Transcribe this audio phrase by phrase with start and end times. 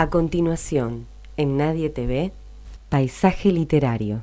[0.00, 2.30] A continuación, en Nadie TV,
[2.88, 4.22] Paisaje Literario.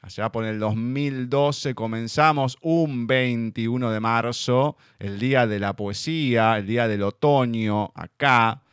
[0.00, 6.66] Allá por el 2012 comenzamos un 21 de marzo, el día de la poesía, el
[6.66, 8.63] día del otoño, acá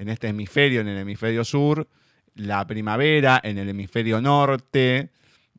[0.00, 1.86] en este hemisferio, en el hemisferio sur,
[2.34, 5.10] la primavera en el hemisferio norte,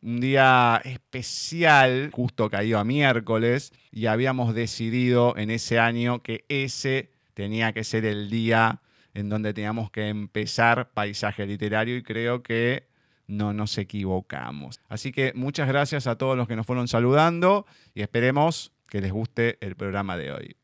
[0.02, 7.12] un día especial, justo caído a miércoles, y habíamos decidido en ese año que ese
[7.36, 8.82] tenía que ser el día
[9.14, 12.88] en donde teníamos que empezar paisaje literario y creo que
[13.28, 14.80] no nos equivocamos.
[14.90, 19.12] Así que muchas gracias a todos los que nos fueron saludando y esperemos que les
[19.12, 20.56] guste el programa de hoy.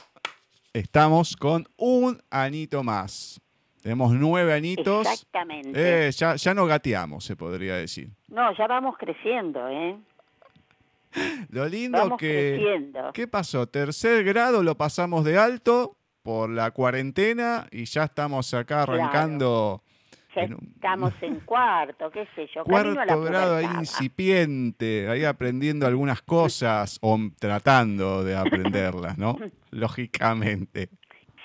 [0.73, 3.41] estamos con un anito más.
[3.83, 5.07] Tenemos nueve anitos.
[5.07, 6.07] Exactamente.
[6.07, 8.11] Eh, ya, ya no gateamos, se podría decir.
[8.29, 9.99] No, ya vamos creciendo, ¿eh?
[11.51, 12.57] Lo lindo Vamos que...
[12.57, 13.13] creciendo.
[13.13, 13.67] ¿Qué pasó?
[13.67, 19.83] Tercer grado lo pasamos de alto por la cuarentena y ya estamos acá arrancando
[20.35, 22.65] Ya estamos en cuarto, qué sé yo.
[22.65, 29.19] camino a la cuarto grado ahí incipiente, ahí aprendiendo algunas cosas o tratando de aprenderlas,
[29.19, 29.37] ¿no?
[29.71, 30.89] Lógicamente.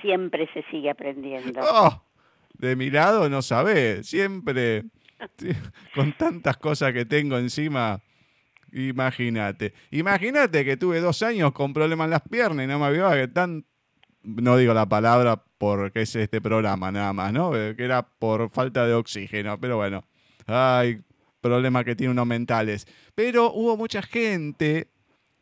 [0.01, 1.61] Siempre se sigue aprendiendo.
[1.63, 2.03] Oh,
[2.53, 4.83] de mi lado no sabés, siempre
[5.95, 8.01] con tantas cosas que tengo encima.
[8.71, 9.73] Imagínate.
[9.91, 13.27] Imagínate que tuve dos años con problemas en las piernas y no me avisaba que
[13.27, 13.65] tan.
[14.25, 17.56] No digo la palabra porque es este programa nada más, ¿no?
[17.56, 20.04] Eh, Que era por falta de oxígeno, pero bueno.
[20.48, 21.01] Ay,
[21.42, 22.88] problemas que tiene unos mentales.
[23.13, 24.89] Pero hubo mucha gente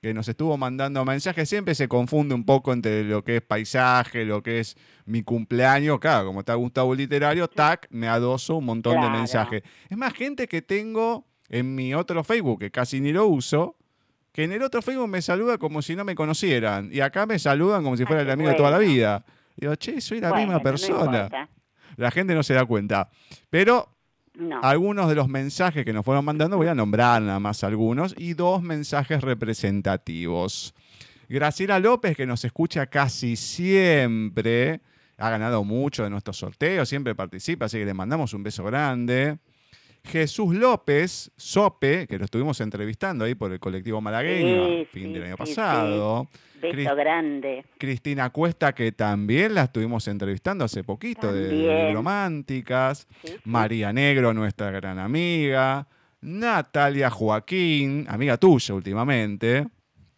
[0.01, 1.47] que nos estuvo mandando mensajes.
[1.47, 4.75] Siempre se confunde un poco entre lo que es paisaje, lo que es
[5.06, 6.00] mi cumpleaños.
[6.00, 9.63] Claro, como está Gustavo Literario, tac, me adoso un montón de mensajes.
[9.89, 13.77] Es más, gente que tengo en mi otro Facebook, que casi ni lo uso,
[14.33, 16.89] que en el otro Facebook me saluda como si no me conocieran.
[16.91, 19.24] Y acá me saludan como si fuera el amigo de toda la vida.
[19.56, 21.30] Digo, che, soy la Bueno, misma persona.
[21.95, 23.09] la gente no se da cuenta.
[23.50, 23.88] Pero
[24.35, 24.59] No.
[24.63, 28.33] algunos de los mensajes que nos fueron mandando, voy a nombrar nada más algunos, y
[28.33, 30.74] dos mensajes representativos.
[31.29, 34.81] Graciela López, que nos escucha casi siempre,
[35.18, 39.38] ha ganado mucho de nuestros sorteos, siempre participa, así que le mandamos un beso grande.
[40.13, 45.13] Jesús López, Sope, que lo estuvimos entrevistando ahí por el colectivo malagueño, Sí, fin sí,
[45.13, 46.27] del año sí, pasado.
[46.61, 47.65] Beso Cris- grande.
[47.77, 51.94] Cristina Cuesta, que también la estuvimos entrevistando hace poquito, de También.
[51.94, 53.07] Románticas.
[53.23, 53.35] Sí, sí.
[53.45, 55.88] María Negro, nuestra gran amiga.
[56.21, 59.67] Natalia Joaquín, amiga tuya últimamente.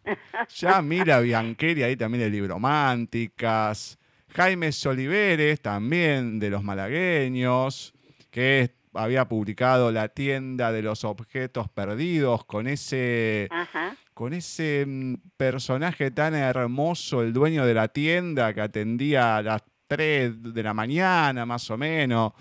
[0.57, 3.97] Yamila Biancheri, ahí también de Librománticas.
[4.29, 7.93] Jaime Soliveres, también de los malagueños,
[8.31, 13.95] que es- había publicado La tienda de los objetos perdidos con ese Ajá.
[14.13, 19.63] con ese mm, personaje tan hermoso, el dueño de la tienda que atendía a las
[19.87, 22.33] 3 de la mañana, más o menos.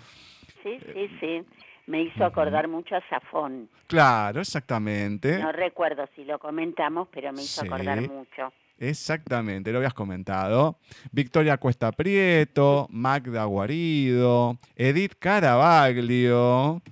[0.62, 1.42] Sí, sí, sí.
[1.86, 3.68] Me hizo acordar mucho a Safón.
[3.88, 5.38] Claro, exactamente.
[5.38, 7.66] No recuerdo si lo comentamos, pero me hizo Sí.
[7.66, 8.52] acordar mucho.
[8.78, 10.78] Exactamente, lo habías comentado.
[11.12, 16.82] Victoria Cuesta Prieto, Magda Guarido, Edith Caravaglio,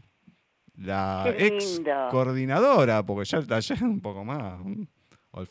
[0.76, 2.08] la Qué ex lindo.
[2.10, 4.60] coordinadora, porque ya el taller es un poco más.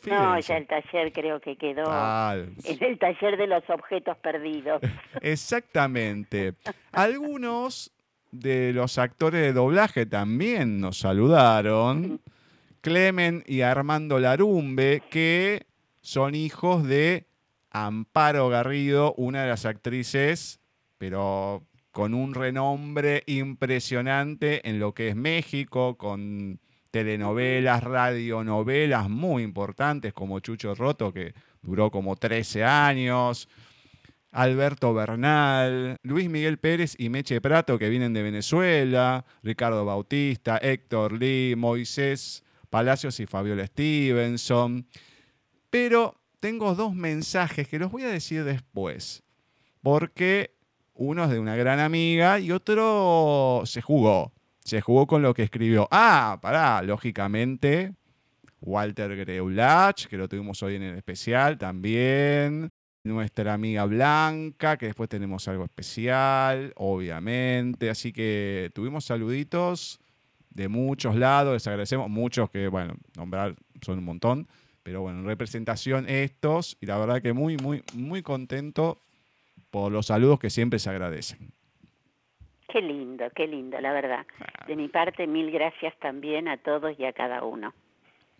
[0.06, 4.80] No, ya el taller creo que quedó Tal, en el taller de los objetos perdidos.
[5.20, 6.54] Exactamente.
[6.92, 7.90] Algunos
[8.30, 12.20] de los actores de doblaje también nos saludaron.
[12.80, 15.66] Clemen y Armando Larumbe, que
[16.02, 17.26] son hijos de
[17.70, 20.60] Amparo Garrido, una de las actrices,
[20.98, 30.12] pero con un renombre impresionante en lo que es México, con telenovelas, radionovelas muy importantes
[30.12, 33.48] como Chucho Roto, que duró como 13 años.
[34.32, 41.12] Alberto Bernal, Luis Miguel Pérez y Meche Prato, que vienen de Venezuela, Ricardo Bautista, Héctor
[41.12, 44.86] Lee, Moisés Palacios y Fabiola Stevenson.
[45.72, 49.22] Pero tengo dos mensajes que los voy a decir después,
[49.80, 50.54] porque
[50.92, 54.34] uno es de una gran amiga y otro se jugó.
[54.62, 55.88] Se jugó con lo que escribió.
[55.90, 57.94] Ah, pará, lógicamente,
[58.60, 62.70] Walter Greulach, que lo tuvimos hoy en el especial también
[63.02, 67.88] nuestra amiga Blanca, que después tenemos algo especial, obviamente.
[67.88, 69.98] Así que tuvimos saluditos
[70.50, 74.46] de muchos lados, les agradecemos, muchos que, bueno, nombrar son un montón,
[74.82, 78.98] pero bueno, en representación estos, y la verdad que muy, muy, muy contento
[79.70, 81.52] por los saludos que siempre se agradecen.
[82.68, 84.26] Qué lindo, qué lindo, la verdad.
[84.66, 87.74] De mi parte, mil gracias también a todos y a cada uno.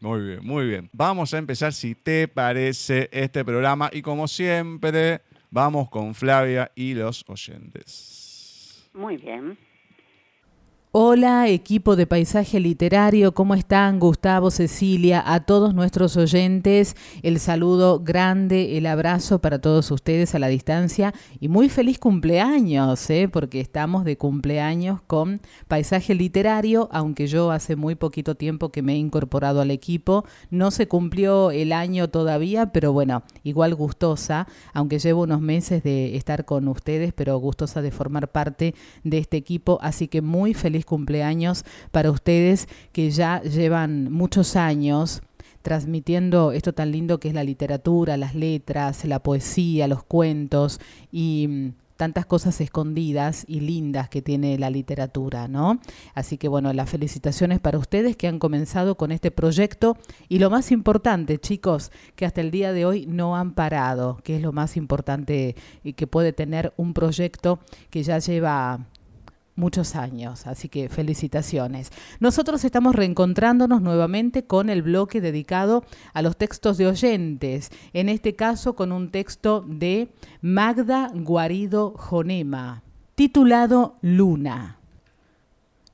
[0.00, 0.90] Muy bien, muy bien.
[0.92, 5.20] Vamos a empezar, si te parece, este programa y como siempre,
[5.50, 8.90] vamos con Flavia y los oyentes.
[8.94, 9.56] Muy bien.
[10.94, 13.98] Hola, equipo de Paisaje Literario, ¿cómo están?
[13.98, 20.38] Gustavo, Cecilia, a todos nuestros oyentes, el saludo grande, el abrazo para todos ustedes a
[20.38, 23.26] la distancia y muy feliz cumpleaños, ¿eh?
[23.32, 28.92] porque estamos de cumpleaños con Paisaje Literario, aunque yo hace muy poquito tiempo que me
[28.92, 34.98] he incorporado al equipo, no se cumplió el año todavía, pero bueno, igual gustosa, aunque
[34.98, 39.78] llevo unos meses de estar con ustedes, pero gustosa de formar parte de este equipo,
[39.80, 45.22] así que muy feliz cumpleaños para ustedes que ya llevan muchos años
[45.62, 51.46] transmitiendo esto tan lindo que es la literatura, las letras, la poesía, los cuentos y
[51.48, 55.78] mm, tantas cosas escondidas y lindas que tiene la literatura, ¿no?
[56.14, 59.96] Así que bueno, las felicitaciones para ustedes que han comenzado con este proyecto
[60.28, 64.34] y lo más importante, chicos, que hasta el día de hoy no han parado, que
[64.34, 67.60] es lo más importante y que puede tener un proyecto
[67.90, 68.80] que ya lleva
[69.54, 71.90] muchos años, así que felicitaciones.
[72.20, 78.34] Nosotros estamos reencontrándonos nuevamente con el bloque dedicado a los textos de oyentes, en este
[78.34, 82.82] caso con un texto de Magda Guarido Jonema,
[83.14, 84.78] titulado Luna.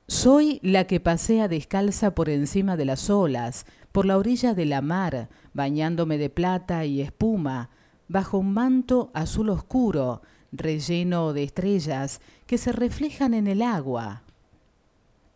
[0.07, 4.81] Soy la que pasea descalza por encima de las olas, por la orilla de la
[4.81, 7.69] mar, bañándome de plata y espuma,
[8.07, 14.23] bajo un manto azul oscuro, relleno de estrellas que se reflejan en el agua.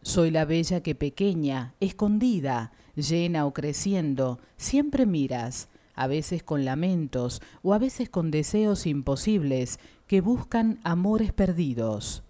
[0.02, 7.42] Soy la bella que pequeña, escondida, llena o creciendo, siempre miras, a veces con lamentos
[7.62, 12.24] o a veces con deseos imposibles que buscan amores perdidos.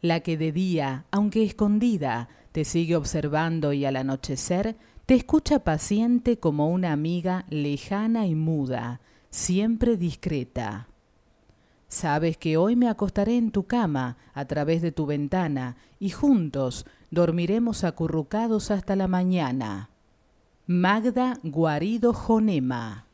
[0.00, 6.38] La que de día, aunque escondida, te sigue observando y al anochecer te escucha paciente
[6.38, 10.88] como una amiga lejana y muda, siempre discreta.
[11.92, 16.86] Sabes que hoy me acostaré en tu cama a través de tu ventana y juntos
[17.10, 19.90] dormiremos acurrucados hasta la mañana.
[20.66, 23.04] Magda Guarido Jonema.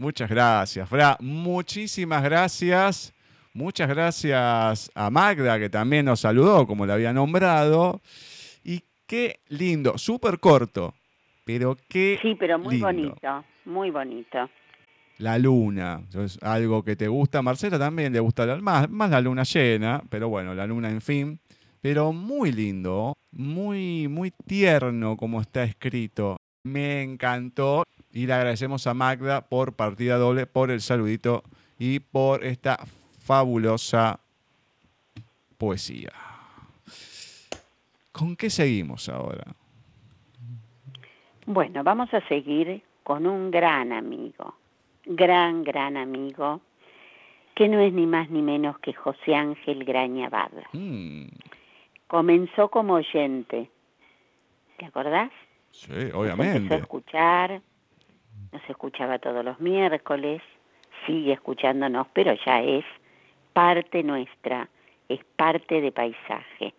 [0.00, 1.18] Muchas gracias, Fra.
[1.20, 3.12] Muchísimas gracias.
[3.52, 8.00] Muchas gracias a Magda, que también nos saludó, como la había nombrado.
[8.64, 10.94] Y qué lindo, súper corto,
[11.44, 12.18] pero qué.
[12.22, 14.48] Sí, pero muy bonito, muy bonito
[15.18, 17.42] la luna, es algo que te gusta.
[17.42, 21.38] Marcela también le gusta más, más la luna llena, pero bueno, la luna en fin.
[21.80, 26.36] Pero muy lindo, muy, muy tierno como está escrito.
[26.64, 31.44] Me encantó y le agradecemos a Magda por partida doble, por el saludito
[31.78, 32.78] y por esta
[33.24, 34.20] fabulosa
[35.58, 36.12] poesía.
[38.12, 39.44] ¿Con qué seguimos ahora?
[41.44, 44.54] Bueno, vamos a seguir con un gran amigo,
[45.06, 46.60] gran, gran amigo,
[47.54, 50.28] que no es ni más ni menos que José Ángel Graña
[50.72, 51.26] mm.
[52.06, 53.70] Comenzó como oyente,
[54.76, 55.30] ¿te acordás?
[55.70, 56.56] Sí, obviamente.
[56.56, 57.60] empezó a escuchar,
[58.52, 60.42] nos escuchaba todos los miércoles,
[61.06, 62.84] sigue escuchándonos, pero ya es
[63.52, 64.68] parte nuestra,
[65.08, 66.74] es parte de paisaje.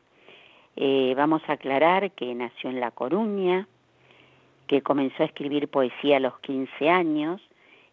[0.76, 3.68] Eh, vamos a aclarar que nació en La Coruña,
[4.68, 7.42] que comenzó a escribir poesía a los 15 años,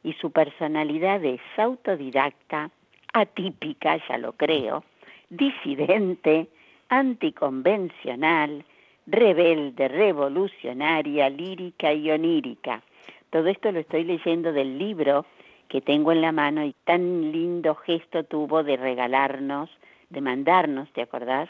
[0.04, 2.70] y su personalidad es autodidacta,
[3.12, 4.84] atípica, ya lo creo,
[5.30, 6.46] disidente,
[6.90, 8.64] anticonvencional,
[9.06, 12.82] rebelde, revolucionaria, lírica y onírica.
[13.30, 15.26] Todo esto lo estoy leyendo del libro
[15.68, 19.70] que tengo en la mano y tan lindo gesto tuvo de regalarnos,
[20.10, 21.48] de mandarnos, ¿te acordás?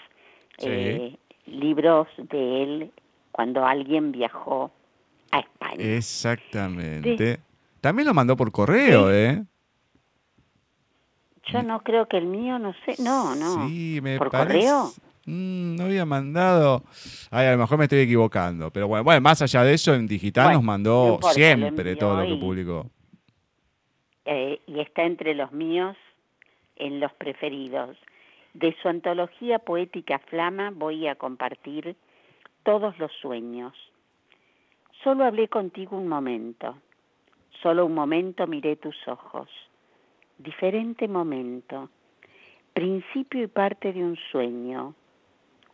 [0.59, 2.91] Eh, libros de él
[3.33, 4.71] cuando alguien viajó
[5.33, 5.97] a España.
[5.97, 7.41] Exactamente.
[7.85, 9.45] También lo mandó por correo, ¿eh?
[11.53, 13.69] Yo no creo que el mío, no sé, no, no.
[13.69, 14.87] Sí, me ¿Por correo?
[15.27, 16.83] Mm, no había mandado.
[17.31, 18.71] Ay, a lo mejor me estoy equivocando.
[18.71, 22.41] Pero bueno, bueno más allá de eso, en digital nos mandó siempre todo lo que
[22.41, 22.91] publicó.
[24.25, 25.95] Eh, y está entre los míos
[26.77, 27.99] en los preferidos.
[28.55, 31.97] De su antología poética Flama voy a compartir
[32.63, 33.75] todos los sueños.
[35.03, 36.79] Solo hablé contigo un momento.
[37.65, 39.49] Solo un momento miré tus ojos.
[40.37, 41.89] Diferente momento.
[42.75, 44.95] Principio y parte de un sueño.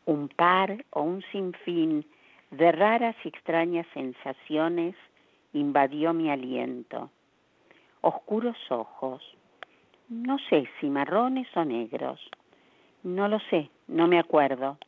[0.07, 2.07] Un par o un sinfín
[2.53, 4.95] de raras y extrañas sensaciones
[5.53, 7.11] invadió mi aliento.
[8.03, 9.21] Oscuros ojos.
[10.09, 12.21] No sé si marrones o negros.
[13.03, 14.79] No lo sé, no me acuerdo.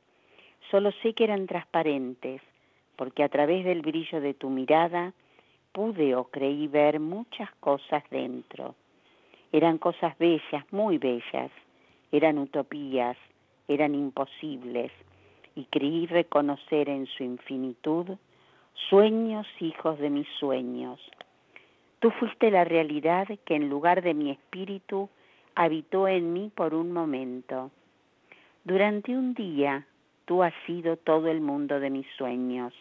[0.70, 2.40] Solo sé que eran transparentes,
[2.94, 5.12] porque a través del brillo de tu mirada
[5.72, 8.74] pude o creí ver muchas cosas dentro.
[9.50, 11.50] Eran cosas bellas, muy bellas,
[12.10, 13.16] eran utopías,
[13.68, 14.92] eran imposibles,
[15.54, 18.06] y creí reconocer en su infinitud
[18.88, 21.00] sueños hijos de mis sueños.
[22.00, 25.08] Tú fuiste la realidad que en lugar de mi espíritu
[25.54, 27.70] habitó en mí por un momento.
[28.64, 29.86] Durante un día
[30.24, 32.72] tú has sido todo el mundo de mis sueños,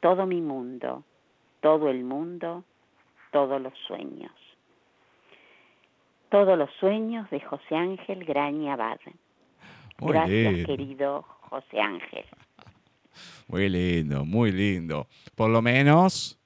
[0.00, 1.02] todo mi mundo,
[1.60, 2.64] todo el mundo,
[3.32, 4.32] todos los sueños.
[6.30, 8.98] Todos los sueños de José Ángel Graña Abad.
[9.98, 12.24] Gracias, querido José Ángel.
[13.48, 15.08] Muy lindo, muy lindo.
[15.34, 16.38] Por lo menos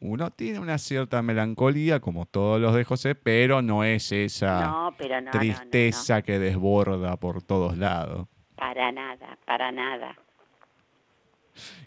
[0.00, 4.90] uno tiene una cierta melancolía, como todos los de José, pero no es esa
[5.30, 8.26] tristeza que desborda por todos lados.
[8.56, 10.16] Para nada, para nada.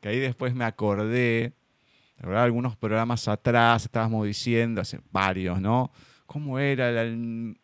[0.02, 1.54] Que ahí después me acordé,
[2.24, 5.92] verdad, algunos programas atrás estábamos diciendo, hace varios, ¿no?
[6.26, 7.56] ¿Cómo era el,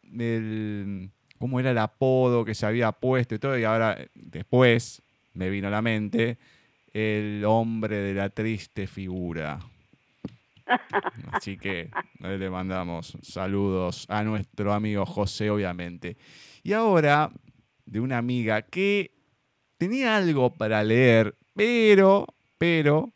[1.39, 3.57] cómo era el apodo que se había puesto y todo?
[3.57, 5.01] Y ahora, después,
[5.33, 6.37] me vino a la mente
[6.93, 9.59] el hombre de la triste figura.
[11.31, 11.89] Así que
[12.19, 16.17] le mandamos saludos a nuestro amigo José, obviamente.
[16.63, 17.31] Y ahora,
[17.85, 19.11] de una amiga que
[19.77, 22.27] tenía algo para leer, pero,
[22.57, 23.11] pero,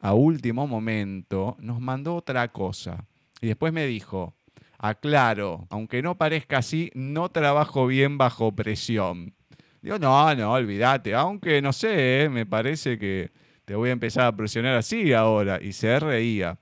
[0.00, 3.04] a último momento, nos mandó otra cosa.
[3.40, 4.34] Y después me dijo,
[4.78, 9.34] aclaro, aunque no parezca así, no trabajo bien bajo presión.
[9.82, 12.28] Digo, no, no, olvídate, aunque no sé, ¿eh?
[12.28, 13.30] me parece que
[13.64, 15.60] te voy a empezar a presionar así ahora.
[15.62, 16.58] Y se reía.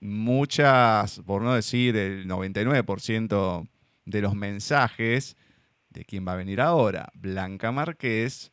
[0.00, 3.68] Muchas, por no decir el 99%
[4.04, 5.36] de los mensajes
[5.90, 8.51] de quién va a venir ahora, Blanca Márquez,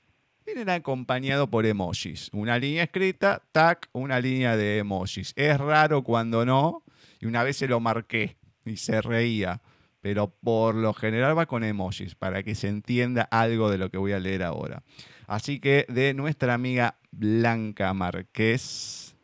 [0.53, 2.29] vienen acompañados por emojis.
[2.33, 5.33] Una línea escrita, tac, una línea de emojis.
[5.35, 6.83] Es raro cuando no,
[7.19, 9.61] y una vez se lo marqué y se reía
[10.01, 13.97] pero por lo general va con emojis para que se entienda algo de lo que
[13.97, 14.83] voy a leer ahora.
[15.27, 19.15] Así que de nuestra amiga Blanca Márquez,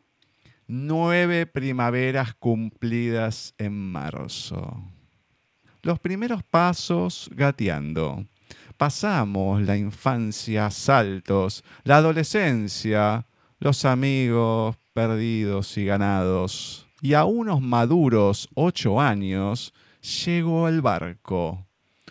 [0.66, 4.84] nueve primaveras cumplidas en marzo.
[5.82, 8.26] Los primeros pasos gateando.
[8.76, 13.26] Pasamos la infancia saltos, la adolescencia,
[13.58, 16.86] los amigos perdidos y ganados.
[17.00, 19.72] Y a unos maduros ocho años,
[20.24, 21.66] llegó el barco.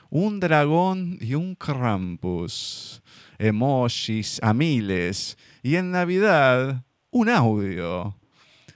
[0.10, 3.04] Un dragón y un Krampus.
[3.38, 5.38] Emojis a miles.
[5.62, 8.18] Y en Navidad, un audio.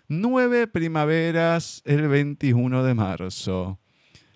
[0.08, 3.80] Nueve primaveras el 21 de marzo.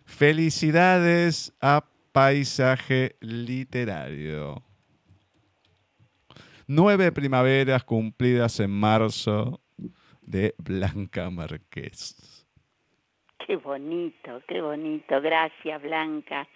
[0.06, 4.62] Felicidades a Paisaje Literario.
[6.68, 9.62] Nueve primaveras cumplidas en marzo
[10.22, 12.46] de Blanca Marqués.
[13.46, 15.20] Qué bonito, qué bonito.
[15.22, 16.48] Gracias, Blanca.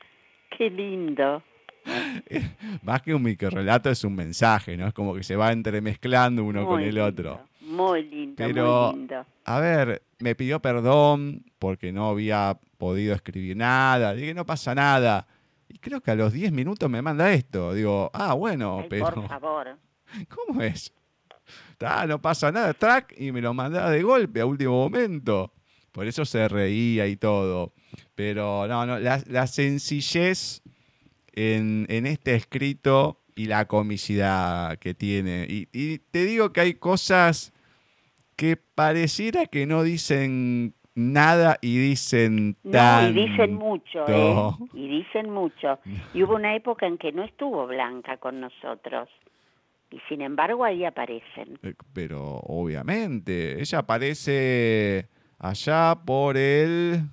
[0.56, 1.42] Qué lindo.
[2.84, 4.86] Más que un microrelato es un mensaje, ¿no?
[4.86, 7.42] Es como que se va entremezclando uno con el otro.
[7.62, 9.26] Muy lindo, Pero, muy lindo.
[9.44, 14.14] A ver, me pidió perdón porque no había podido escribir nada.
[14.14, 15.26] Dije, no pasa nada.
[15.70, 17.74] Y creo que a los 10 minutos me manda esto.
[17.74, 19.14] Digo, ah, bueno, pero.
[19.14, 19.78] Por favor.
[20.30, 20.94] ¿Cómo es?
[21.80, 25.54] Ah, no pasa nada, track, y me lo manda de golpe a último momento.
[25.92, 27.74] Por eso se reía y todo.
[28.16, 30.62] Pero no, no, la, sencillez
[31.34, 35.46] en, este escrito y la comicidad que tiene.
[35.50, 37.54] Y, te digo que hay cosas
[38.36, 43.14] que pareciera que no dicen nada y dicen tanto.
[43.14, 44.36] No, y dicen mucho, ¿eh?
[44.74, 45.78] Y dicen mucho.
[46.14, 49.08] Y hubo una época en que no estuvo Blanca con nosotros.
[49.92, 51.60] Y sin embargo ahí aparecen.
[51.62, 55.08] Eh, pero obviamente, ella aparece
[55.38, 57.04] allá por el...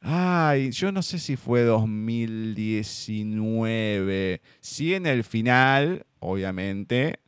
[0.00, 4.40] Ay, yo no sé si fue 2019.
[4.60, 7.18] Sí en el final, obviamente,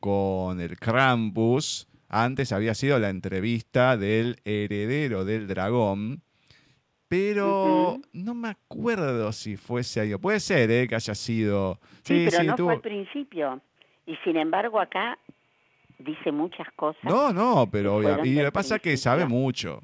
[0.00, 1.86] con el Krampus.
[2.14, 6.20] Antes había sido la entrevista del heredero del dragón.
[7.08, 10.14] Pero no me acuerdo si fuese ahí.
[10.16, 10.86] Puede ser ¿eh?
[10.86, 11.80] que haya sido.
[12.02, 13.62] Sí, pero no fue al principio.
[14.04, 15.18] Y sin embargo acá
[15.98, 17.02] dice muchas cosas.
[17.02, 18.28] No, no, pero obviamente.
[18.28, 19.82] Y lo que pasa es que sabe mucho.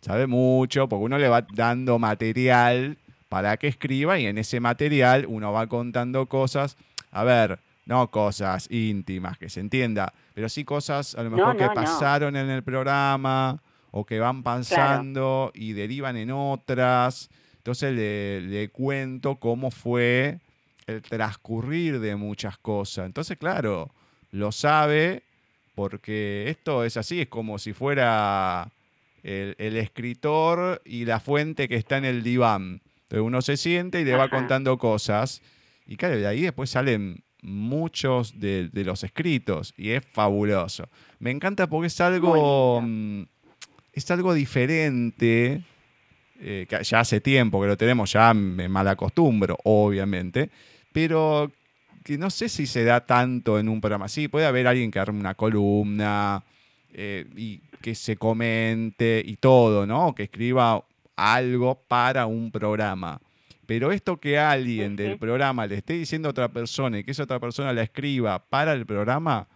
[0.00, 2.96] Sabe mucho, porque uno le va dando material
[3.28, 6.78] para que escriba y en ese material uno va contando cosas.
[7.10, 11.66] A ver, no cosas íntimas, que se entienda, pero sí cosas a lo mejor que
[11.70, 17.30] pasaron en el programa o que van pasando y derivan en otras.
[17.56, 20.38] Entonces le, le cuento cómo fue
[20.86, 23.06] el transcurrir de muchas cosas.
[23.06, 23.90] Entonces, claro,
[24.32, 25.22] lo sabe
[25.74, 28.70] porque esto es así, es como si fuera
[29.22, 32.82] el, el escritor y la fuente que está en el diván.
[33.04, 35.40] Entonces uno se siente y le va contando cosas.
[35.86, 40.88] Y claro, de ahí después salen muchos de, de los escritos y es fabuloso.
[41.18, 43.22] Me encanta porque es algo, mm,
[43.92, 45.62] es algo diferente,
[46.40, 50.50] eh, que ya hace tiempo que lo tenemos, ya me mal acostumbro, obviamente,
[50.92, 51.50] pero
[52.04, 54.08] que no sé si se da tanto en un programa.
[54.08, 56.42] Sí, puede haber alguien que arme una columna
[56.92, 60.14] eh, y que se comente y todo, ¿no?
[60.14, 60.82] Que escriba
[61.16, 63.20] algo para un programa.
[63.68, 67.24] Pero esto que alguien del programa le esté diciendo a otra persona y que esa
[67.24, 69.46] otra persona la escriba para el programa,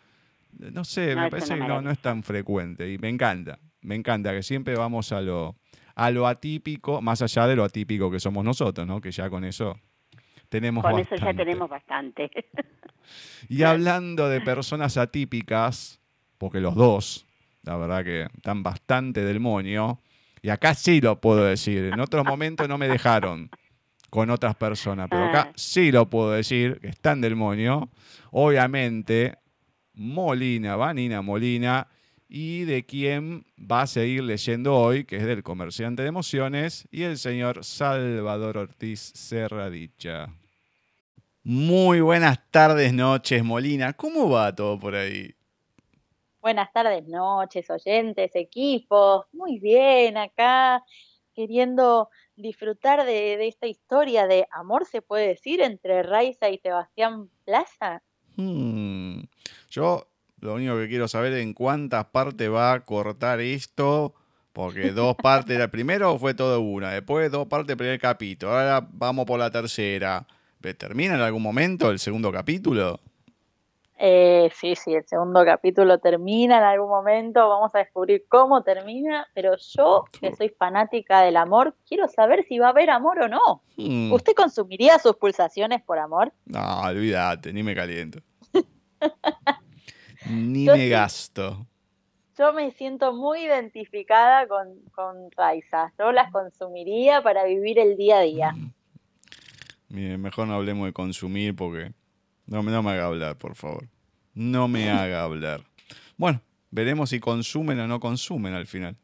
[0.52, 3.94] no sé, No, me parece que no, no es tan frecuente y me encanta, me
[3.94, 5.56] encanta que siempre vamos a lo,
[5.94, 9.00] a lo atípico, más allá de lo atípico que somos nosotros, ¿no?
[9.00, 9.80] Que ya con eso
[10.50, 12.30] tenemos Con eso ya tenemos bastante.
[13.48, 16.02] Y hablando de personas atípicas,
[16.36, 17.26] porque los dos,
[17.62, 20.02] la verdad que están bastante del moño,
[20.42, 23.48] y acá sí lo puedo decir, en otros momentos no me dejaron
[24.12, 25.52] con otras personas, pero acá Ah.
[25.56, 27.88] sí lo puedo decir, que están del moño.
[28.30, 29.38] Obviamente,
[29.94, 31.88] Molina, Vanina Molina,
[32.28, 37.04] y de quien va a seguir leyendo hoy, que es del comerciante de emociones, y
[37.04, 40.28] el señor Salvador Ortiz Serradicha.
[41.42, 43.94] Muy buenas tardes, noches, Molina.
[43.94, 45.34] ¿Cómo va todo por ahí?
[46.42, 49.24] Buenas tardes, noches, oyentes, equipos.
[49.32, 50.84] Muy bien, acá
[51.34, 58.02] queriendo disfrutar de, esta historia de amor, se puede decir, entre Raiza y Sebastián Plaza.
[58.36, 59.22] Hmm,
[59.70, 60.08] Yo
[60.40, 64.14] lo único que quiero saber en cuántas partes va a cortar esto,
[64.52, 69.24] porque dos partes, el primero fue todo una, después dos partes primer capítulo, ahora vamos
[69.24, 70.26] por la tercera.
[70.78, 73.00] ¿Termina en algún momento el segundo capítulo?
[74.04, 79.28] Eh, sí, sí, el segundo capítulo termina en algún momento, vamos a descubrir cómo termina,
[79.32, 83.28] pero yo, que soy fanática del amor, quiero saber si va a haber amor o
[83.28, 83.62] no.
[83.76, 86.32] Hmm, ¿Usted consumiría sus pulsaciones por amor?
[86.46, 88.18] No, olvídate, ni me caliento.
[90.28, 90.88] Ni Yo me sí.
[90.90, 91.66] gasto.
[92.36, 95.92] Yo me siento muy identificada con, con Raiza.
[95.96, 98.54] Yo las consumiría para vivir el día a día.
[99.88, 101.92] Mire, mejor no hablemos de consumir porque
[102.46, 103.84] no, me- no me haga hablar, por favor.
[104.34, 105.60] No me haga hablar.
[106.16, 106.40] Bueno,
[106.70, 108.96] veremos si consumen o no consumen al final.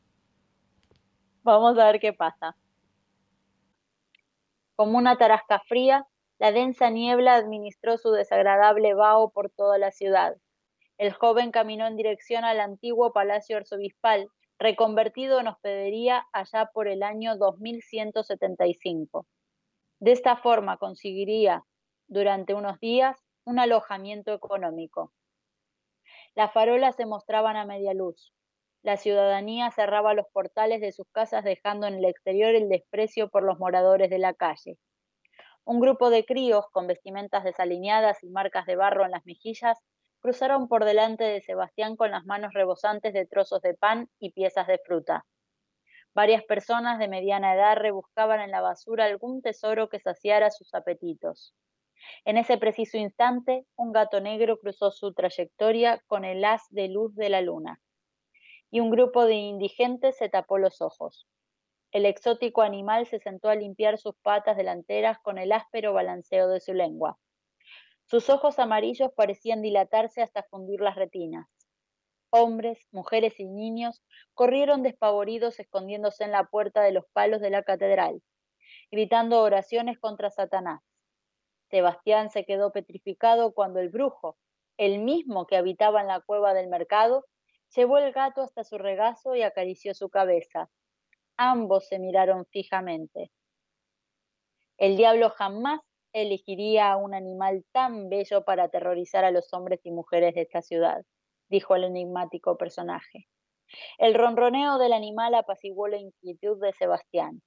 [1.43, 2.57] Vamos a ver qué pasa.
[4.77, 6.07] Como una tarasca fría,
[6.38, 10.37] la densa niebla administró su desagradable vaho por toda la ciudad.
[10.97, 17.03] El joven caminó en dirección al antiguo palacio arzobispal, reconvertido en hospedería allá por el
[17.03, 19.27] año 2175.
[20.01, 21.64] De esta forma conseguiría,
[22.07, 25.12] durante unos días, un alojamiento económico.
[26.35, 28.33] Las farolas se mostraban a media luz.
[28.83, 33.43] La ciudadanía cerraba los portales de sus casas dejando en el exterior el desprecio por
[33.43, 34.79] los moradores de la calle.
[35.64, 39.79] Un grupo de críos con vestimentas desalineadas y marcas de barro en las mejillas
[40.21, 44.67] cruzaron por delante de Sebastián con las manos rebosantes de trozos de pan y piezas
[44.67, 45.27] de fruta.
[46.14, 51.55] Varias personas de mediana edad rebuscaban en la basura algún tesoro que saciara sus apetitos.
[52.24, 57.14] En ese preciso instante, un gato negro cruzó su trayectoria con el haz de luz
[57.14, 57.80] de la luna
[58.70, 61.26] y un grupo de indigentes se tapó los ojos.
[61.90, 66.61] El exótico animal se sentó a limpiar sus patas delanteras con el áspero balanceo de
[66.61, 67.18] su lengua.
[68.04, 71.46] Sus ojos amarillos parecían dilatarse hasta fundir las retinas.
[72.30, 74.02] Hombres, mujeres y niños
[74.34, 78.22] corrieron despavoridos escondiéndose en la puerta de los palos de la catedral,
[78.90, 80.82] gritando oraciones contra Satanás.
[81.70, 84.37] Sebastián se quedó petrificado cuando el brujo,
[84.76, 87.24] el mismo que habitaba en la cueva del mercado,
[87.74, 90.70] llevó el gato hasta su regazo y acarició su cabeza.
[91.37, 93.31] Ambos se miraron fijamente.
[94.78, 95.81] El diablo jamás
[96.12, 100.62] elegiría a un animal tan bello para aterrorizar a los hombres y mujeres de esta
[100.62, 101.04] ciudad,
[101.48, 103.28] dijo el enigmático personaje.
[103.98, 107.42] El ronroneo del animal apaciguó la inquietud de Sebastián.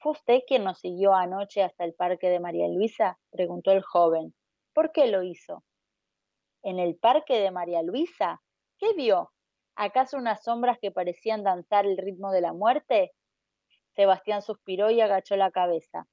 [0.00, 3.18] ¿Fue usted quien nos siguió anoche hasta el parque de María Luisa?
[3.30, 4.32] preguntó el joven.
[4.72, 5.64] ¿Por qué lo hizo?
[6.62, 8.40] ¿En el parque de María Luisa?
[8.78, 9.32] ¿Qué vio?
[9.74, 13.10] ¿Acaso unas sombras que parecían danzar el ritmo de la muerte?
[13.96, 16.06] Sebastián suspiró y agachó la cabeza.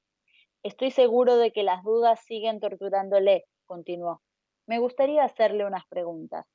[0.64, 4.24] Estoy seguro de que las dudas siguen torturándole, continuó.
[4.66, 6.48] Me gustaría hacerle unas preguntas.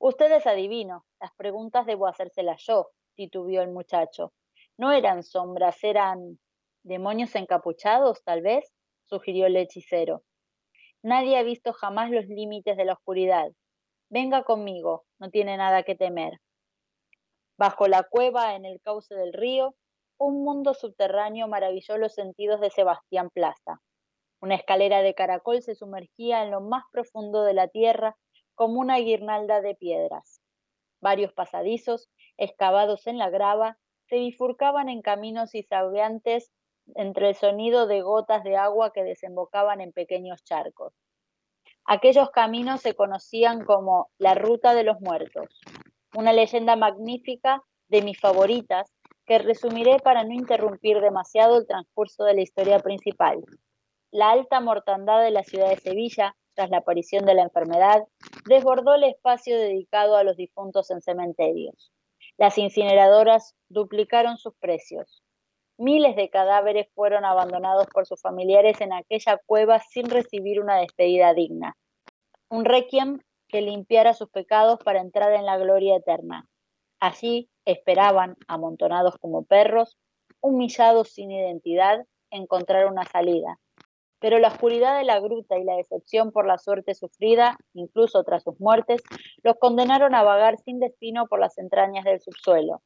[0.00, 4.32] Usted es adivino, las preguntas debo hacérselas yo, titubeó el muchacho.
[4.76, 6.38] No eran sombras, eran
[6.82, 8.72] demonios encapuchados, tal vez.
[9.06, 10.22] sugirió el hechicero.
[11.02, 13.52] Nadie ha visto jamás los límites de la oscuridad.
[14.08, 16.40] Venga conmigo, no tiene nada que temer.
[17.58, 19.76] Bajo la cueva, en el cauce del río,
[20.18, 23.80] un mundo subterráneo maravilló los sentidos de Sebastián Plaza.
[24.40, 28.16] Una escalera de caracol se sumergía en lo más profundo de la tierra
[28.54, 30.40] como una guirnalda de piedras.
[31.00, 33.78] Varios pasadizos, excavados en la grava,
[34.14, 35.66] se bifurcaban en caminos y
[36.94, 40.92] entre el sonido de gotas de agua que desembocaban en pequeños charcos.
[41.84, 45.60] Aquellos caminos se conocían como la Ruta de los Muertos,
[46.16, 48.88] una leyenda magnífica de mis favoritas
[49.26, 53.42] que resumiré para no interrumpir demasiado el transcurso de la historia principal.
[54.12, 58.04] La alta mortandad de la ciudad de Sevilla, tras la aparición de la enfermedad,
[58.46, 61.90] desbordó el espacio dedicado a los difuntos en cementerios.
[62.36, 65.22] Las incineradoras duplicaron sus precios.
[65.76, 71.34] Miles de cadáveres fueron abandonados por sus familiares en aquella cueva sin recibir una despedida
[71.34, 71.76] digna.
[72.48, 76.48] Un requiem que limpiara sus pecados para entrar en la gloria eterna.
[77.00, 79.96] Allí esperaban, amontonados como perros,
[80.40, 83.58] humillados sin identidad, encontrar una salida.
[84.24, 88.42] Pero la oscuridad de la gruta y la decepción por la suerte sufrida, incluso tras
[88.42, 89.02] sus muertes,
[89.42, 92.80] los condenaron a vagar sin destino por las entrañas del subsuelo.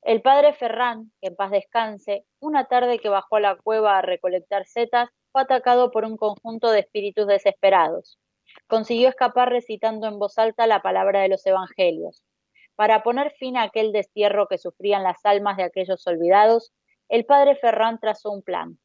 [0.00, 4.00] El padre Ferrán, que en paz descanse, una tarde que bajó a la cueva a
[4.00, 8.18] recolectar setas, fue atacado por un conjunto de espíritus desesperados.
[8.66, 12.24] Consiguió escapar recitando en voz alta la palabra de los evangelios.
[12.76, 16.72] Para poner fin a aquel destierro que sufrían las almas de aquellos olvidados,
[17.10, 18.78] el padre Ferrán trazó un plan.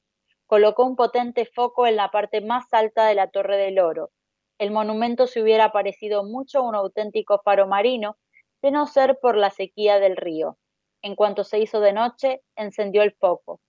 [0.52, 4.12] Colocó un potente foco en la parte más alta de la Torre del Oro.
[4.58, 8.18] El monumento se hubiera parecido mucho a un auténtico faro marino,
[8.62, 10.58] de no ser por la sequía del río.
[11.02, 13.62] En cuanto se hizo de noche, encendió el foco.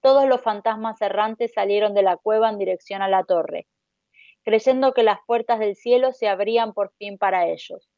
[0.00, 3.68] Todos los fantasmas errantes salieron de la cueva en dirección a la torre,
[4.42, 7.90] creyendo que las puertas del cielo se abrían por fin para ellos.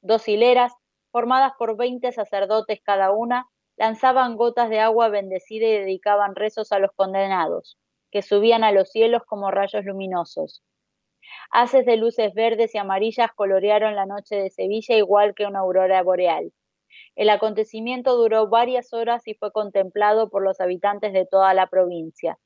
[0.00, 0.72] Dos hileras,
[1.10, 6.78] formadas por veinte sacerdotes cada una, lanzaban gotas de agua bendecida y dedicaban rezos a
[6.78, 7.76] los condenados,
[8.12, 10.62] que subían a los cielos como rayos luminosos.
[11.50, 16.02] Haces de luces verdes y amarillas colorearon la noche de Sevilla igual que una aurora
[16.02, 16.52] boreal.
[17.16, 22.38] El acontecimiento duró varias horas y fue contemplado por los habitantes de toda la provincia.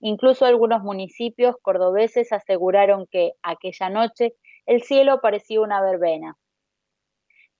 [0.00, 4.34] Incluso algunos municipios cordobeses aseguraron que aquella noche
[4.66, 6.36] el cielo parecía una verbena.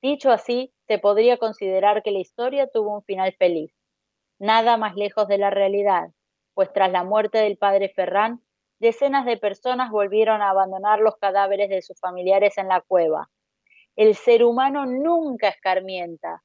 [0.02, 3.72] Dicho así, se podría considerar que la historia tuvo un final feliz.
[4.38, 6.08] Nada más lejos de la realidad,
[6.54, 8.42] pues tras la muerte del padre Ferrán,
[8.78, 13.28] decenas de personas volvieron a abandonar los cadáveres de sus familiares en la cueva,
[13.96, 16.42] el ser humano nunca escarmienta.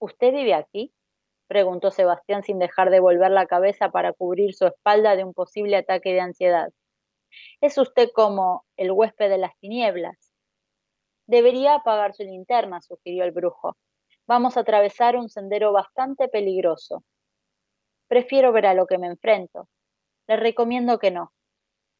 [0.00, 0.92] ¿Usted vive aquí?
[1.46, 5.76] preguntó Sebastián sin dejar de volver la cabeza para cubrir su espalda de un posible
[5.76, 6.72] ataque de ansiedad.
[7.60, 10.34] Es usted como el huésped de las tinieblas.
[11.26, 13.76] Debería apagar su linterna, sugirió el brujo.
[14.26, 17.04] Vamos a atravesar un sendero bastante peligroso.
[18.12, 19.70] Prefiero ver a lo que me enfrento.
[20.28, 21.32] Le recomiendo que no.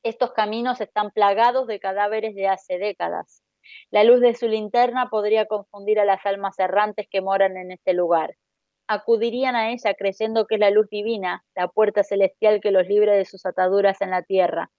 [0.03, 3.42] Estos caminos están plagados de cadáveres de hace décadas.
[3.90, 7.94] La luz de su linterna podría confundir a las almas errantes que moran en este
[7.94, 8.37] lugar.
[8.88, 13.16] Acudirían a ella creyendo que es la luz divina, la puerta celestial que los libre
[13.16, 14.70] de sus ataduras en la tierra.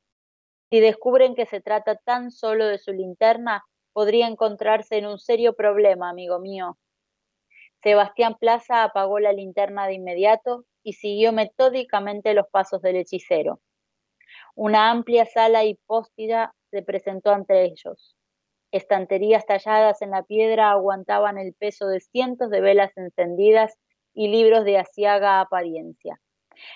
[0.69, 5.55] Si descubren que se trata tan solo de su linterna, podría encontrarse en un serio
[5.55, 6.77] problema, amigo mío.
[7.81, 13.59] Sebastián Plaza apagó la linterna de inmediato y siguió metódicamente los pasos del hechicero.
[14.55, 18.15] Una amplia sala hipóstida se presentó ante ellos.
[18.71, 23.77] Estanterías talladas en la piedra aguantaban el peso de cientos de velas encendidas
[24.13, 26.19] y libros de asiaga apariencia.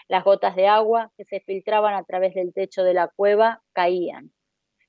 [0.07, 4.31] Las gotas de agua que se filtraban a través del techo de la cueva caían.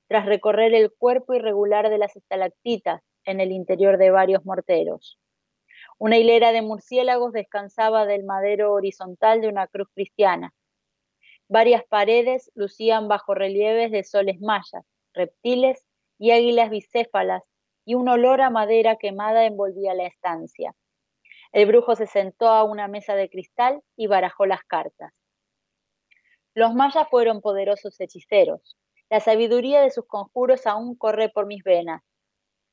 [0.07, 5.19] Tras recorrer el cuerpo irregular de las estalactitas en el interior de varios morteros.
[5.99, 10.53] Una hilera de murciélagos descansaba del madero horizontal de una cruz cristiana.
[11.49, 15.85] Varias paredes lucían bajo relieves de soles mayas, reptiles
[16.17, 17.43] y águilas bicéfalas,
[17.83, 20.73] y un olor a madera quemada envolvía la estancia.
[21.51, 25.11] El brujo se sentó a una mesa de cristal y barajó las cartas.
[26.53, 28.77] Los mayas fueron poderosos hechiceros.
[29.09, 32.03] La sabiduría de sus conjuros aún corre por mis venas,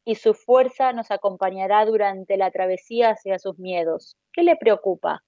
[0.06, 4.16] y su fuerza nos acompañará durante la travesía hacia sus miedos.
[4.32, 5.24] ¿Qué le preocupa?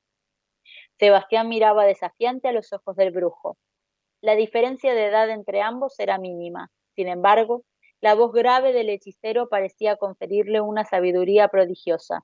[1.01, 3.59] Sebastián miraba desafiante a los ojos del brujo.
[4.21, 6.71] La diferencia de edad entre ambos era mínima.
[6.95, 7.65] Sin embargo,
[8.01, 12.21] la voz grave del hechicero parecía conferirle una sabiduría prodigiosa.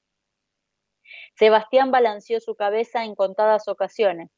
[1.36, 4.30] Sebastián balanceó su cabeza en contadas ocasiones.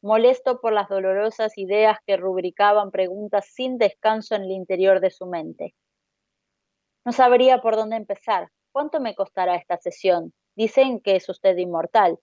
[0.00, 5.26] molesto por las dolorosas ideas que rubricaban preguntas sin descanso en el interior de su
[5.26, 5.74] mente.
[7.04, 8.48] No sabría por dónde empezar.
[8.72, 10.32] ¿Cuánto me costará esta sesión?
[10.56, 12.18] Dicen que es usted inmortal.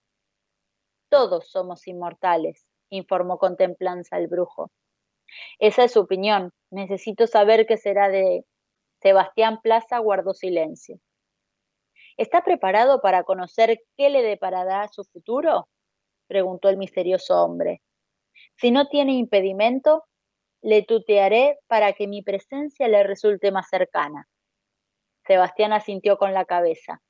[1.09, 4.71] Todos somos inmortales, informó con templanza el brujo.
[5.59, 6.51] Esa es su opinión.
[6.71, 8.45] Necesito saber qué será de...
[9.01, 10.99] Sebastián Plaza guardó silencio.
[12.17, 15.67] ¿Está preparado para conocer qué le deparará su futuro?
[16.27, 17.81] preguntó el misterioso hombre.
[18.57, 20.03] Si no tiene impedimento,
[20.61, 24.27] le tutearé para que mi presencia le resulte más cercana.
[25.31, 27.01] Sebastián asintió con la cabeza.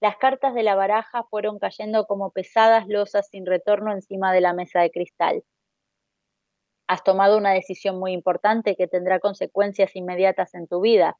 [0.00, 4.52] Las cartas de la baraja fueron cayendo como pesadas losas sin retorno encima de la
[4.52, 5.42] mesa de cristal.
[6.86, 11.18] Has tomado una decisión muy importante que tendrá consecuencias inmediatas en tu vida.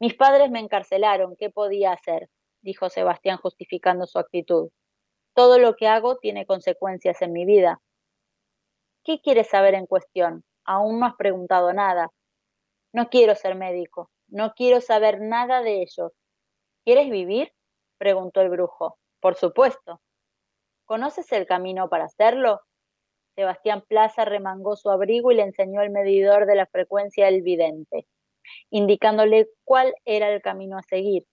[0.00, 2.30] Mis padres me encarcelaron, ¿qué podía hacer?
[2.62, 4.70] dijo Sebastián justificando su actitud.
[5.34, 7.82] Todo lo que hago tiene consecuencias en mi vida.
[9.04, 10.42] ¿Qué quieres saber en cuestión?
[10.64, 12.12] Aún no has preguntado nada.
[12.94, 16.12] No quiero ser médico, no quiero saber nada de ellos.
[16.84, 17.52] ¿Quieres vivir?
[17.98, 18.98] preguntó el brujo.
[19.20, 20.00] Por supuesto.
[20.84, 22.62] ¿Conoces el camino para hacerlo?
[23.34, 28.06] Sebastián Plaza remangó su abrigo y le enseñó el medidor de la frecuencia del vidente,
[28.70, 31.26] indicándole cuál era el camino a seguir,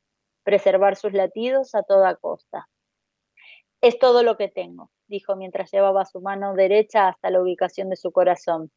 [0.44, 2.68] preservar sus latidos a toda costa.
[3.82, 7.96] Es todo lo que tengo, dijo mientras llevaba su mano derecha hasta la ubicación de
[7.96, 8.72] su corazón.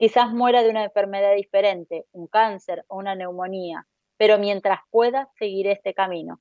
[0.00, 3.86] Quizás muera de una enfermedad diferente, un cáncer o una neumonía,
[4.16, 6.40] pero mientras pueda, seguiré este camino.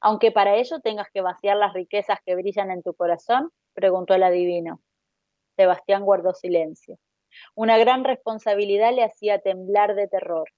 [0.00, 4.24] Aunque para ello tengas que vaciar las riquezas que brillan en tu corazón, preguntó el
[4.24, 4.82] adivino.
[5.54, 6.98] Sebastián guardó silencio.
[7.54, 10.50] Una gran responsabilidad le hacía temblar de terror.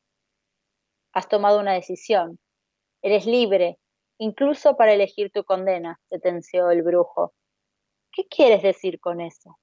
[1.12, 2.38] Has tomado una decisión.
[3.03, 3.77] Eres libre,
[4.16, 7.35] incluso para elegir tu condena, sentenció el brujo.
[8.12, 9.59] ¿Qué quieres decir con eso?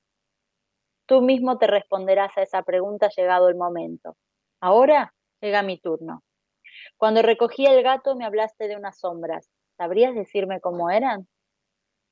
[1.07, 4.15] Tú mismo te responderás a esa pregunta llegado el momento.
[4.61, 6.23] Ahora Llega mi turno.
[6.97, 9.49] Cuando recogí el gato me hablaste de unas sombras.
[9.77, 11.27] ¿Sabrías decirme cómo eran?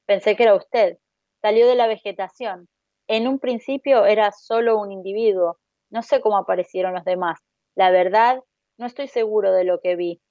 [0.05, 0.97] Pensé que era usted.
[1.41, 2.67] Salió de la vegetación.
[3.07, 5.57] En un principio era solo un individuo.
[5.89, 7.39] No sé cómo aparecieron los demás.
[7.75, 8.41] La verdad,
[8.77, 10.21] no estoy seguro de lo que vi.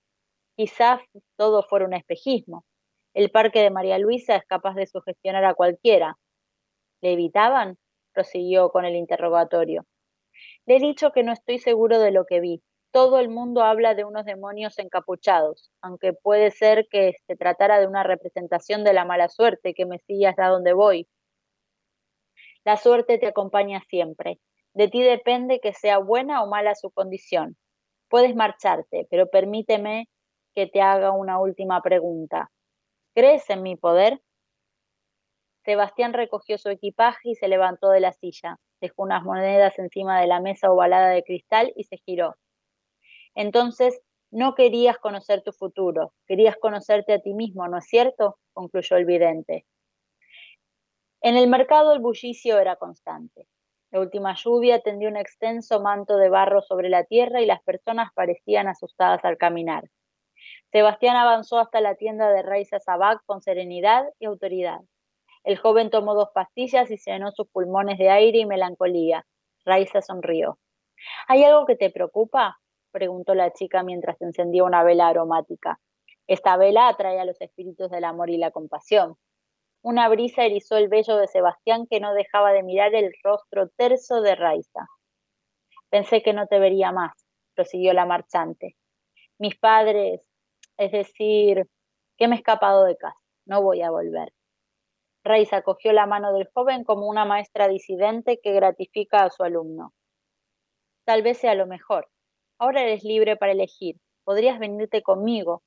[0.56, 1.00] Quizás
[1.36, 2.64] todo fuera un espejismo.
[3.12, 6.16] El parque de María Luisa es capaz de sugestionar a cualquiera.
[7.00, 7.76] ¿Le evitaban?
[8.14, 9.84] Prosiguió con el interrogatorio.
[10.66, 12.62] Le he dicho que no estoy seguro de lo que vi
[12.94, 17.88] todo el mundo habla de unos demonios encapuchados, aunque puede ser que se tratara de
[17.88, 21.08] una representación de la mala suerte que me sigue hasta donde voy.
[22.64, 24.38] La suerte te acompaña siempre.
[24.74, 27.56] De ti depende que sea buena o mala su condición.
[28.08, 30.08] Puedes marcharte, pero permíteme
[30.54, 32.52] que te haga una última pregunta.
[33.12, 34.20] ¿Crees en mi poder?
[35.64, 40.26] Sebastián recogió su equipaje y se levantó de la silla, dejó unas monedas encima de
[40.26, 42.36] la mesa ovalada de cristal y se giró.
[43.34, 44.00] Entonces,
[44.30, 48.38] no querías conocer tu futuro, querías conocerte a ti mismo, ¿no es cierto?
[48.52, 49.66] concluyó el vidente.
[51.22, 53.48] En el mercado el bullicio era constante.
[53.90, 58.10] La última lluvia tendió un extenso manto de barro sobre la tierra y las personas
[58.12, 59.88] parecían asustadas al caminar.
[60.72, 64.80] Sebastián avanzó hasta la tienda de Raiza Sabac con serenidad y autoridad.
[65.44, 69.26] El joven tomó dos pastillas y llenó sus pulmones de aire y melancolía.
[69.66, 70.58] Raiza sonrió.
[71.28, 72.58] ¿Hay algo que te preocupa?
[72.92, 75.80] preguntó la chica mientras encendía una vela aromática.
[76.26, 79.16] Esta vela atrae a los espíritus del amor y la compasión.
[79.82, 84.22] Una brisa erizó el vello de Sebastián que no dejaba de mirar el rostro terso
[84.22, 84.86] de Raiza.
[85.90, 87.12] Pensé que no te vería más,
[87.54, 88.76] prosiguió la marchante.
[89.38, 90.26] Mis padres,
[90.78, 91.68] es decir,
[92.16, 94.32] que me he escapado de casa, no voy a volver.
[95.24, 99.92] Raiza cogió la mano del joven como una maestra disidente que gratifica a su alumno.
[101.04, 102.08] Tal vez sea lo mejor,
[102.58, 103.96] Ahora eres libre para elegir.
[104.24, 105.62] Podrías venirte conmigo.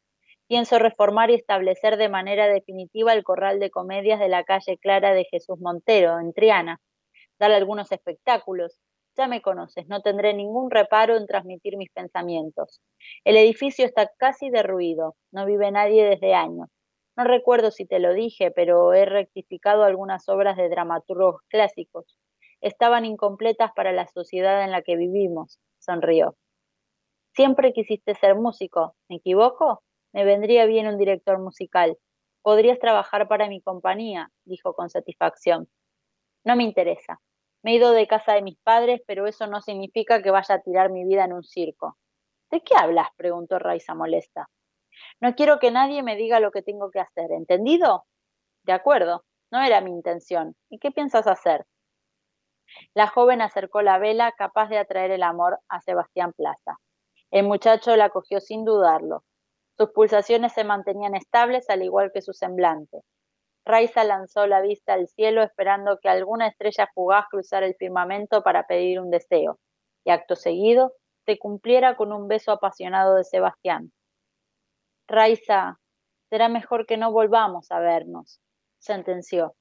[0.47, 5.13] Pienso reformar y establecer de manera definitiva el corral de comedias de la calle Clara
[5.13, 6.79] de Jesús Montero, en Triana.
[7.39, 8.79] Dar algunos espectáculos.
[9.17, 12.81] Ya me conoces, no tendré ningún reparo en transmitir mis pensamientos.
[13.25, 16.69] El edificio está casi derruido, no vive nadie desde años.
[17.17, 22.19] No recuerdo si te lo dije, pero he rectificado algunas obras de dramaturgos clásicos.
[22.61, 26.35] Estaban incompletas para la sociedad en la que vivimos, sonrió.
[27.35, 29.81] Siempre quisiste ser músico, ¿me equivoco?
[30.13, 31.97] Me vendría bien un director musical.
[32.43, 35.67] Podrías trabajar para mi compañía, dijo con satisfacción.
[36.45, 37.19] No me interesa.
[37.63, 40.61] Me he ido de casa de mis padres, pero eso no significa que vaya a
[40.61, 41.97] tirar mi vida en un circo.
[42.51, 43.07] ¿De qué hablas?
[43.17, 44.49] preguntó Raiza molesta.
[45.19, 48.05] No quiero que nadie me diga lo que tengo que hacer, ¿entendido?
[48.63, 49.23] De acuerdo.
[49.51, 50.55] No era mi intención.
[50.69, 51.65] ¿Y qué piensas hacer?
[52.93, 56.77] La joven acercó la vela capaz de atraer el amor a Sebastián Plaza.
[57.31, 59.23] El muchacho la cogió sin dudarlo.
[59.77, 63.01] Sus pulsaciones se mantenían estables al igual que su semblante.
[63.65, 68.65] Raiza lanzó la vista al cielo esperando que alguna estrella fugaz cruzara el firmamento para
[68.65, 69.59] pedir un deseo,
[70.05, 70.93] y acto seguido
[71.25, 73.91] se cumpliera con un beso apasionado de Sebastián.
[75.07, 75.79] Raiza,
[76.29, 78.41] será mejor que no volvamos a vernos,
[78.79, 79.55] sentenció.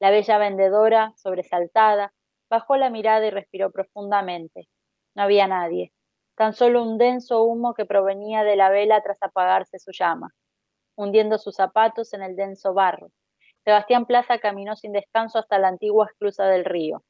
[0.00, 2.12] La bella vendedora, sobresaltada,
[2.50, 4.68] bajó la mirada y respiró profundamente.
[5.14, 5.92] No había nadie,
[6.36, 10.32] tan solo un denso humo que provenía de la vela tras apagarse su llama
[10.96, 13.08] hundiendo sus zapatos en el denso barro.
[13.64, 17.04] Sebastián Plaza caminó sin descanso hasta la antigua esclusa del río.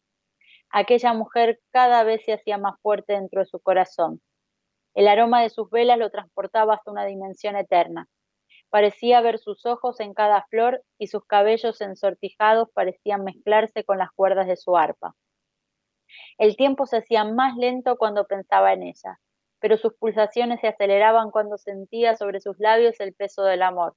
[0.70, 4.20] Aquella mujer cada vez se hacía más fuerte dentro de su corazón.
[4.94, 8.08] El aroma de sus velas lo transportaba hasta una dimensión eterna.
[8.70, 14.10] Parecía ver sus ojos en cada flor y sus cabellos ensortijados parecían mezclarse con las
[14.12, 15.14] cuerdas de su arpa.
[16.38, 19.18] El tiempo se hacía más lento cuando pensaba en ella
[19.62, 23.94] pero sus pulsaciones se aceleraban cuando sentía sobre sus labios el peso del amor.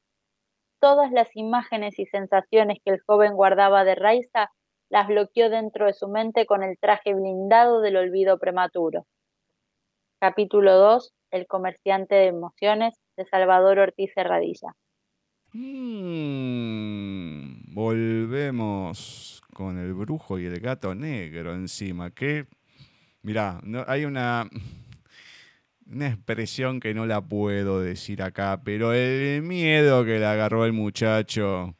[0.79, 4.51] Todas las imágenes y sensaciones que el joven guardaba de Raiza
[4.89, 9.07] las bloqueó dentro de su mente con el traje blindado del olvido prematuro.
[10.19, 11.13] Capítulo 2.
[11.31, 14.75] El comerciante de emociones de Salvador Ortiz Herradilla.
[15.53, 16.53] Mm,
[17.73, 22.11] volvemos con el brujo y el gato negro encima.
[22.11, 22.45] Que,
[23.21, 24.49] mira, no, hay una
[25.91, 30.73] una expresión que no la puedo decir acá, pero el miedo que le agarró el
[30.73, 31.75] muchacho,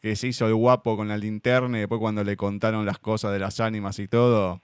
[0.00, 3.32] que se hizo el guapo con la linterna y después cuando le contaron las cosas
[3.32, 4.60] de las ánimas y todo.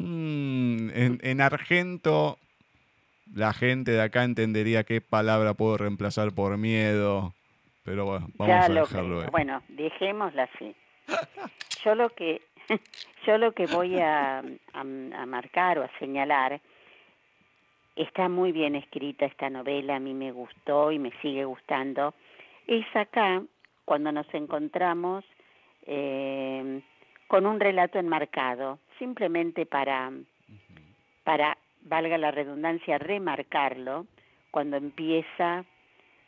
[0.00, 0.90] Mm,
[1.22, 2.38] en, Argento,
[3.34, 7.34] la gente de acá entendería qué palabra puedo reemplazar por miedo.
[7.84, 9.28] Pero bueno, vamos a dejarlo ahí.
[9.30, 10.74] Bueno, dejémosla así.
[11.84, 12.42] Yo lo que,
[13.26, 14.42] yo lo que voy a,
[14.72, 16.60] a marcar o a señalar
[18.00, 22.14] Está muy bien escrita esta novela, a mí me gustó y me sigue gustando.
[22.66, 23.42] Es acá
[23.84, 25.22] cuando nos encontramos
[25.86, 26.80] eh,
[27.30, 30.10] con un relato enmarcado, simplemente para,
[31.22, 34.06] para, valga la redundancia, remarcarlo,
[34.50, 35.64] cuando empieza,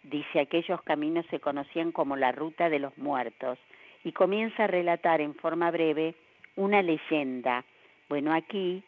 [0.05, 3.59] dice, aquellos caminos se conocían como la ruta de los muertos,
[4.05, 6.15] y comienza a relatar en forma breve
[6.55, 7.65] una leyenda.
[8.09, 8.85] Bueno, aquí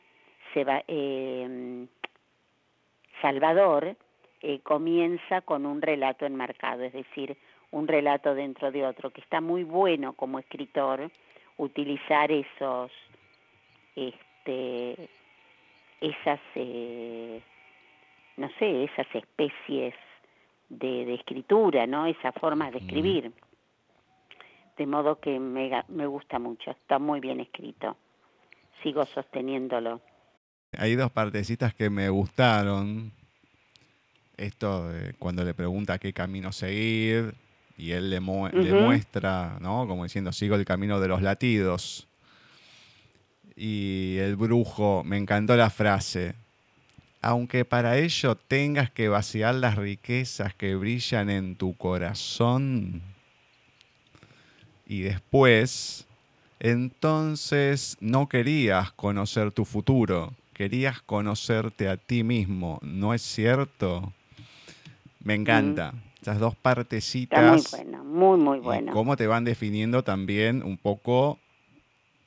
[0.52, 1.84] se va, eh,
[3.22, 3.96] Salvador
[4.40, 7.36] eh, comienza con un relato enmarcado, es decir,
[7.72, 11.10] un relato dentro de otro, que está muy bueno como escritor
[11.56, 12.90] utilizar esos,
[13.94, 15.08] este,
[16.00, 17.40] esas, eh,
[18.36, 19.94] no sé, esas especies
[20.68, 22.06] de, escritura, ¿no?
[22.06, 23.32] Esas formas de escribir.
[24.76, 27.96] De modo que me, me gusta mucho, está muy bien escrito.
[28.82, 30.00] Sigo sosteniéndolo.
[30.76, 33.12] Hay dos partecitas que me gustaron.
[34.36, 34.90] Esto,
[35.20, 37.34] cuando le pregunta qué camino seguir
[37.76, 39.86] y él le, muestra, ¿no?
[39.86, 42.06] Como diciendo, sigo el camino de los latidos.
[43.56, 46.34] Y el brujo, me encantó la frase.
[47.20, 53.02] Aunque para ello tengas que vaciar las riquezas que brillan en tu corazón.
[54.86, 56.06] Y después,
[56.60, 64.12] entonces no querías conocer tu futuro querías conocerte a ti mismo, ¿no es cierto?
[65.22, 65.92] Me encanta.
[66.24, 67.52] Esas dos partecitas.
[67.52, 68.92] muy bueno, muy, muy bueno.
[68.92, 71.38] cómo te van definiendo también un poco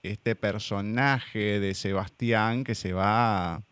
[0.03, 3.63] este personaje de Sebastián que se va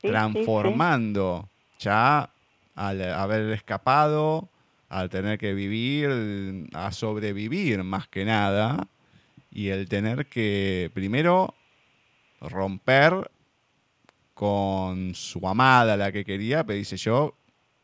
[0.00, 1.50] transformando
[1.80, 2.30] ya
[2.76, 4.48] al haber escapado,
[4.88, 8.86] al tener que vivir, a sobrevivir más que nada,
[9.50, 11.52] y el tener que primero
[12.40, 13.28] romper
[14.34, 17.34] con su amada, la que quería, pero dice yo,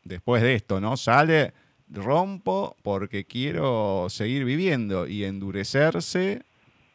[0.05, 0.97] después de esto, ¿no?
[0.97, 1.53] Sale,
[1.93, 6.43] rompo porque quiero seguir viviendo y endurecerse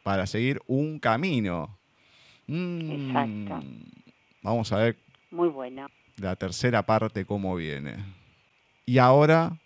[0.03, 1.77] para seguir un camino.
[2.47, 3.13] Mm,
[4.41, 4.97] vamos a ver.
[5.31, 5.87] Muy bueno.
[6.17, 7.97] La tercera parte, cómo viene.
[8.85, 9.57] Y ahora,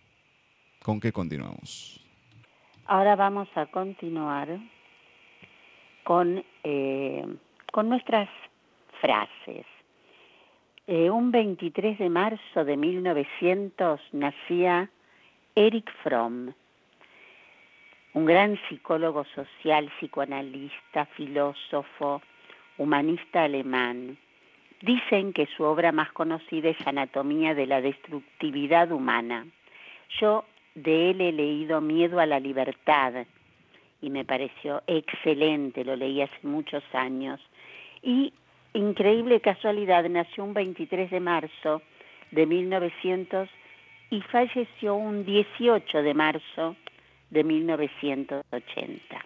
[0.82, 2.04] ¿con qué continuamos?
[2.86, 4.60] Ahora vamos a continuar
[6.04, 7.24] con, eh,
[7.72, 8.30] con nuestras
[9.00, 9.66] frases.
[10.88, 14.90] Eh, un 23 de marzo de 1900 nacía
[15.56, 16.54] Eric Fromm,
[18.14, 22.22] un gran psicólogo social, psicoanalista, filósofo,
[22.78, 24.18] humanista alemán.
[24.82, 29.46] Dicen que su obra más conocida es Anatomía de la Destructividad Humana.
[30.20, 30.46] Yo
[30.76, 33.26] de él he leído Miedo a la Libertad
[34.02, 37.42] y me pareció excelente, lo leí hace muchos años.
[38.02, 38.34] Y
[38.74, 41.82] increíble casualidad, nació un 23 de marzo
[42.32, 43.50] de 1900
[44.10, 46.76] y falleció un 18 de marzo
[47.30, 49.26] de 1980.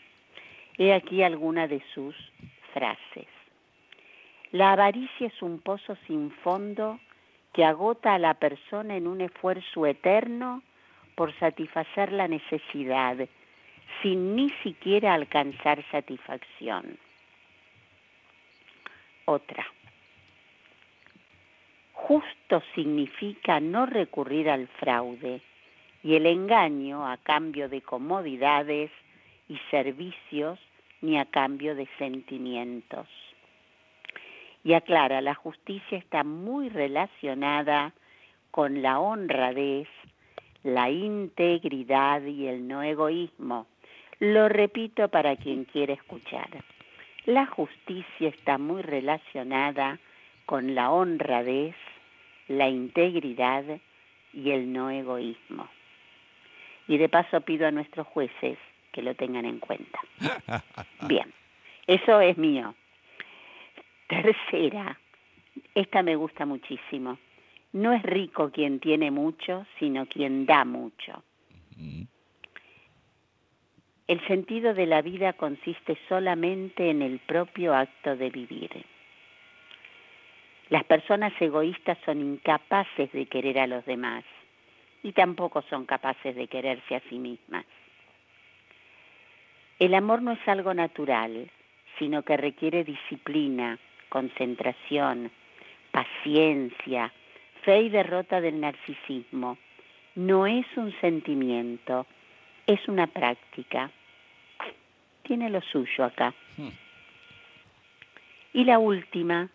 [0.78, 2.16] He aquí alguna de sus
[2.74, 3.28] frases.
[4.52, 7.00] La avaricia es un pozo sin fondo
[7.54, 10.64] que agota a la persona en un esfuerzo eterno
[11.16, 13.18] por satisfacer la necesidad,
[14.02, 16.98] sin ni siquiera alcanzar satisfacción.
[19.26, 19.66] Otra.
[22.08, 25.40] Justo significa no recurrir al fraude
[26.04, 28.92] y el engaño a cambio de comodidades
[29.48, 30.60] y servicios
[31.00, 33.08] ni a cambio de sentimientos.
[34.66, 37.94] Y aclara, la justicia está muy relacionada
[38.52, 39.88] con la honradez,
[40.64, 43.66] la integridad y el no egoísmo.
[44.20, 46.50] Lo repito para quien quiera escuchar.
[47.26, 50.00] La justicia está muy relacionada
[50.46, 51.76] con la honradez,
[52.48, 53.64] la integridad
[54.34, 55.70] y el no egoísmo.
[56.88, 58.58] Y de paso pido a nuestros jueces
[58.92, 60.00] que lo tengan en cuenta.
[61.08, 61.34] Bien,
[61.88, 62.76] eso es mío.
[64.08, 65.00] Tercera,
[65.74, 67.18] esta me gusta muchísimo.
[67.72, 71.24] No es rico quien tiene mucho, sino quien da mucho.
[74.08, 78.86] El sentido de la vida consiste solamente en el propio acto de vivir.
[80.70, 84.24] Las personas egoístas son incapaces de querer a los demás
[85.04, 87.66] y tampoco son capaces de quererse a sí mismas.
[89.80, 91.50] El amor no es algo natural,
[92.00, 93.78] sino que requiere disciplina,
[94.10, 95.32] concentración,
[95.92, 97.12] paciencia,
[97.64, 99.58] fe y derrota del narcisismo.
[100.16, 102.06] No es un sentimiento,
[102.66, 103.92] es una práctica.
[105.24, 106.34] Tiene lo suyo acá.
[106.58, 106.70] Hmm.
[108.54, 109.50] Y la última,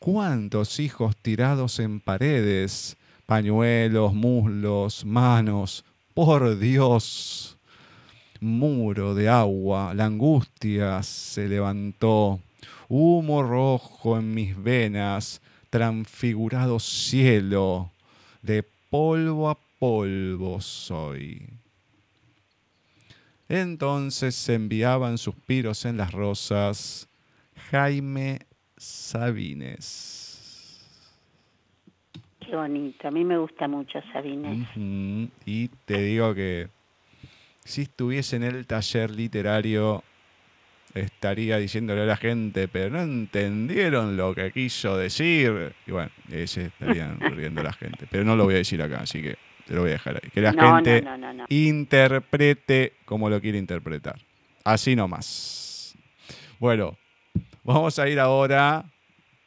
[0.00, 2.96] Cuántos hijos tirados en paredes,
[3.30, 7.56] pañuelos, muslos, manos, por Dios
[8.40, 12.40] muro de agua, la angustia se levantó,
[12.88, 17.92] humo rojo en mis venas, transfigurado cielo,
[18.42, 21.50] de polvo a polvo soy.
[23.48, 27.06] Entonces se enviaban suspiros en las rosas
[27.70, 28.40] Jaime
[28.76, 30.19] Sabines.
[32.52, 34.68] Bonito, a mí me gusta mucho Sabines.
[35.46, 36.68] Y te digo que
[37.64, 40.02] si estuviese en el taller literario,
[40.94, 45.74] estaría diciéndole a la gente, pero no entendieron lo que quiso decir.
[45.86, 48.06] Y bueno, ese estarían riendo la gente.
[48.10, 49.36] Pero no lo voy a decir acá, así que
[49.66, 50.30] te lo voy a dejar ahí.
[50.30, 51.04] Que la gente
[51.48, 54.18] interprete como lo quiere interpretar.
[54.64, 55.96] Así nomás.
[56.58, 56.96] Bueno,
[57.62, 58.84] vamos a ir ahora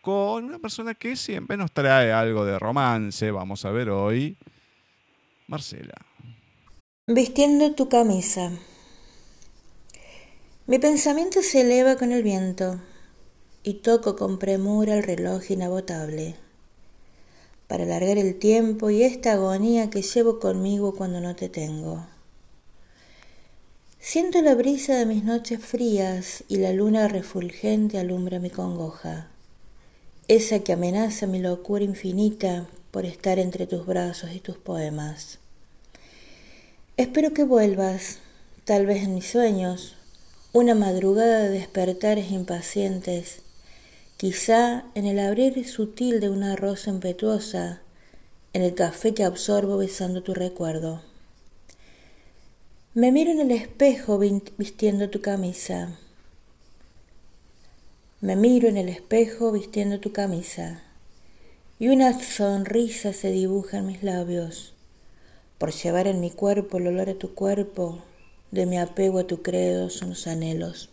[0.04, 3.32] con una persona que siempre nos trae algo de romance.
[3.32, 4.38] Vamos a ver hoy,
[5.48, 5.96] Marcela.
[7.08, 8.52] Vistiendo tu camisa.
[10.68, 12.82] Mi pensamiento se eleva con el viento
[13.64, 16.36] y toco con premura el reloj inagotable
[17.68, 22.06] para alargar el tiempo y esta agonía que llevo conmigo cuando no te tengo.
[24.00, 29.33] Siento la brisa de mis noches frías y la luna refulgente alumbra mi congoja,
[30.28, 35.40] esa que amenaza mi locura infinita por estar entre tus brazos y tus poemas.
[36.96, 38.20] Espero que vuelvas,
[38.66, 39.96] tal vez en mis sueños,
[40.54, 43.40] una madrugada de despertares impacientes,
[44.18, 47.82] quizá en el abrir sutil de una rosa impetuosa,
[48.54, 51.02] en el café que absorbo besando tu recuerdo.
[52.94, 55.98] Me miro en el espejo vistiendo tu camisa.
[58.24, 60.82] Me miro en el espejo vistiendo tu camisa
[61.78, 64.74] y una sonrisa se dibuja en mis labios
[65.58, 68.02] por llevar en mi cuerpo el olor a tu cuerpo
[68.50, 70.90] de mi apego a tu credo son los anhelos.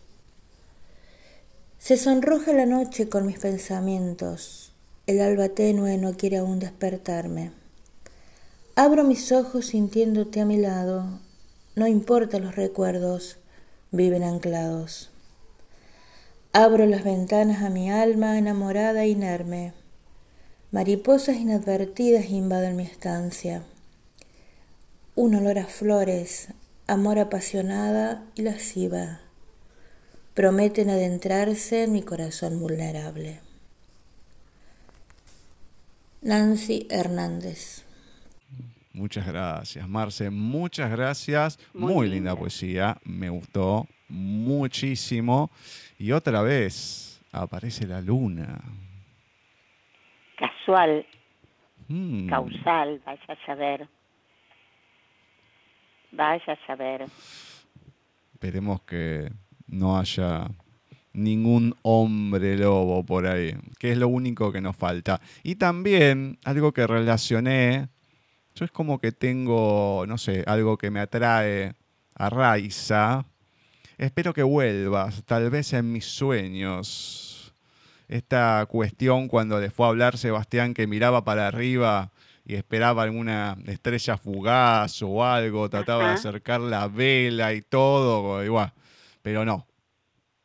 [1.78, 4.72] Se sonroja la noche con mis pensamientos,
[5.06, 7.52] el alba tenue no quiere aún despertarme.
[8.74, 11.20] Abro mis ojos sintiéndote a mi lado,
[11.76, 13.36] no importa los recuerdos,
[13.92, 15.09] viven anclados.
[16.53, 19.72] Abro las ventanas a mi alma enamorada e inerme.
[20.72, 23.62] Mariposas inadvertidas invaden mi estancia.
[25.14, 26.48] Un olor a flores,
[26.88, 29.20] amor apasionada y lasciva,
[30.34, 33.38] prometen adentrarse en mi corazón vulnerable.
[36.20, 37.84] Nancy Hernández.
[38.92, 40.30] Muchas gracias, Marce.
[40.30, 41.61] Muchas gracias.
[41.72, 42.98] Muy, linda poesía.
[43.05, 45.51] Me gustó muchísimo.
[46.01, 48.59] Y otra vez aparece la luna.
[50.38, 51.07] Casual.
[51.88, 52.26] Mm.
[52.26, 53.86] Causal, vaya a saber.
[56.11, 57.05] Vaya a saber.
[58.32, 59.30] Esperemos que
[59.66, 60.48] no haya
[61.12, 65.20] ningún hombre lobo por ahí, que es lo único que nos falta.
[65.42, 67.88] Y también algo que relacioné,
[68.55, 71.74] yo es como que tengo, no sé, algo que me atrae
[72.14, 73.26] a Raiza.
[74.01, 77.53] Espero que vuelvas, tal vez en mis sueños.
[78.09, 82.11] Esta cuestión cuando le fue a hablar Sebastián que miraba para arriba
[82.46, 88.72] y esperaba alguna estrella fugaz o algo, trataba de acercar la vela y todo, igual.
[89.20, 89.66] Pero no,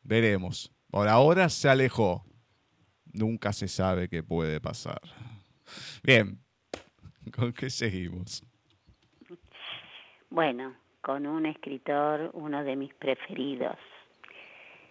[0.02, 0.70] veremos.
[0.90, 2.26] Por ahora se alejó.
[3.10, 5.00] Nunca se sabe qué puede pasar.
[6.02, 6.38] Bien,
[7.34, 8.44] ¿con qué seguimos?
[10.28, 10.76] Bueno,
[11.06, 13.76] con un escritor, uno de mis preferidos,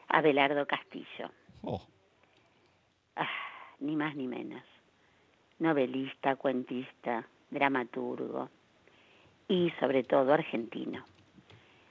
[0.08, 1.30] Abelardo Castillo.
[1.62, 1.82] Oh.
[3.18, 3.28] Ah,
[3.82, 4.64] ni más ni menos
[5.60, 8.50] novelista, cuentista, dramaturgo
[9.50, 11.04] y sobre todo argentino.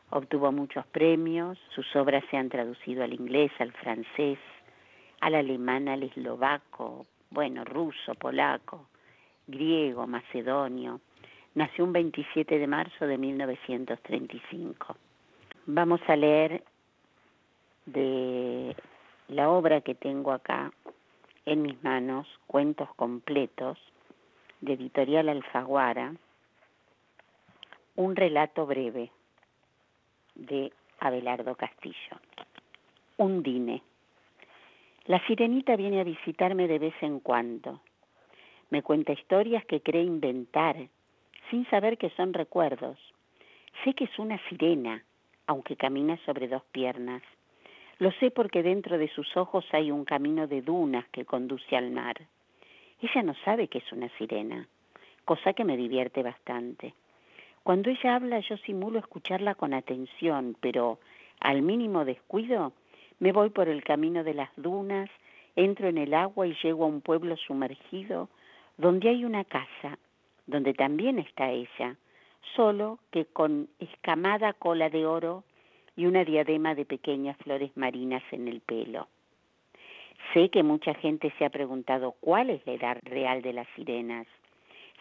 [0.08, 4.38] Obtuvo muchos premios, sus obras se han traducido al inglés, al francés,
[5.20, 8.88] al alemán, al eslovaco, bueno, ruso, polaco,
[9.46, 11.00] griego, macedonio.
[11.54, 14.96] Nació un 27 de marzo de 1935.
[15.66, 16.64] Vamos a leer
[17.86, 18.74] de
[19.28, 20.72] la obra que tengo acá,
[21.46, 23.78] en mis manos cuentos completos
[24.60, 26.14] de Editorial Alfaguara,
[27.96, 29.12] un relato breve
[30.34, 32.18] de Abelardo Castillo.
[33.16, 33.82] Undine.
[35.04, 37.80] La sirenita viene a visitarme de vez en cuando.
[38.70, 40.88] Me cuenta historias que cree inventar,
[41.54, 42.98] sin saber que son recuerdos.
[43.84, 45.04] Sé que es una sirena,
[45.46, 47.22] aunque camina sobre dos piernas.
[48.00, 51.92] Lo sé porque dentro de sus ojos hay un camino de dunas que conduce al
[51.92, 52.16] mar.
[53.00, 54.66] Ella no sabe que es una sirena,
[55.24, 56.92] cosa que me divierte bastante.
[57.62, 60.98] Cuando ella habla yo simulo escucharla con atención, pero
[61.38, 62.72] al mínimo descuido
[63.20, 65.08] me voy por el camino de las dunas,
[65.54, 68.28] entro en el agua y llego a un pueblo sumergido
[68.76, 70.00] donde hay una casa,
[70.46, 71.96] donde también está ella,
[72.54, 75.44] solo que con escamada cola de oro
[75.96, 79.08] y una diadema de pequeñas flores marinas en el pelo.
[80.32, 84.26] Sé que mucha gente se ha preguntado cuál es la edad real de las sirenas,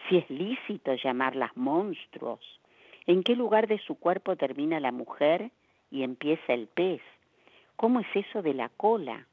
[0.08, 2.40] si es lícito llamarlas monstruos,
[3.06, 5.50] en qué lugar de su cuerpo termina la mujer
[5.90, 7.00] y empieza el pez,
[7.76, 9.26] cómo es eso de la cola.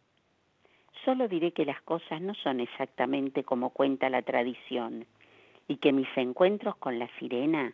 [1.05, 5.05] Solo diré que las cosas no son exactamente como cuenta la tradición
[5.71, 7.73] y que mis encuentros con la sirena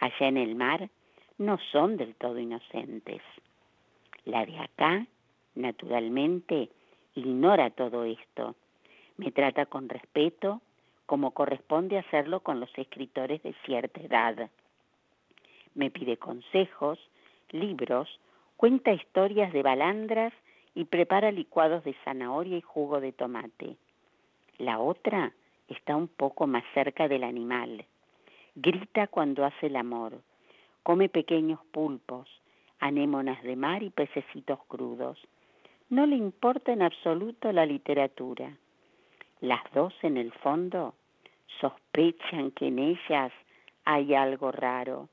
[0.00, 0.90] allá en el mar
[1.38, 3.22] no son del todo inocentes.
[4.26, 5.06] La de acá,
[5.54, 6.68] naturalmente,
[7.14, 8.54] ignora todo esto.
[9.16, 10.60] Me trata con respeto,
[11.06, 14.50] como corresponde hacerlo con los escritores de cierta edad.
[15.74, 16.98] Me pide consejos,
[17.48, 18.10] libros,
[18.58, 20.34] cuenta historias de balandras
[20.74, 23.78] y prepara licuados de zanahoria y jugo de tomate.
[24.58, 25.32] La otra
[25.68, 27.84] está un poco más cerca del animal.
[28.54, 30.20] Grita cuando hace el amor.
[30.82, 32.28] Come pequeños pulpos,
[32.80, 35.18] anémonas de mar y pececitos crudos.
[35.90, 38.56] No le importa en absoluto la literatura.
[39.40, 40.94] Las dos en el fondo
[41.60, 43.32] sospechan que en ellas
[43.84, 45.08] hay algo raro.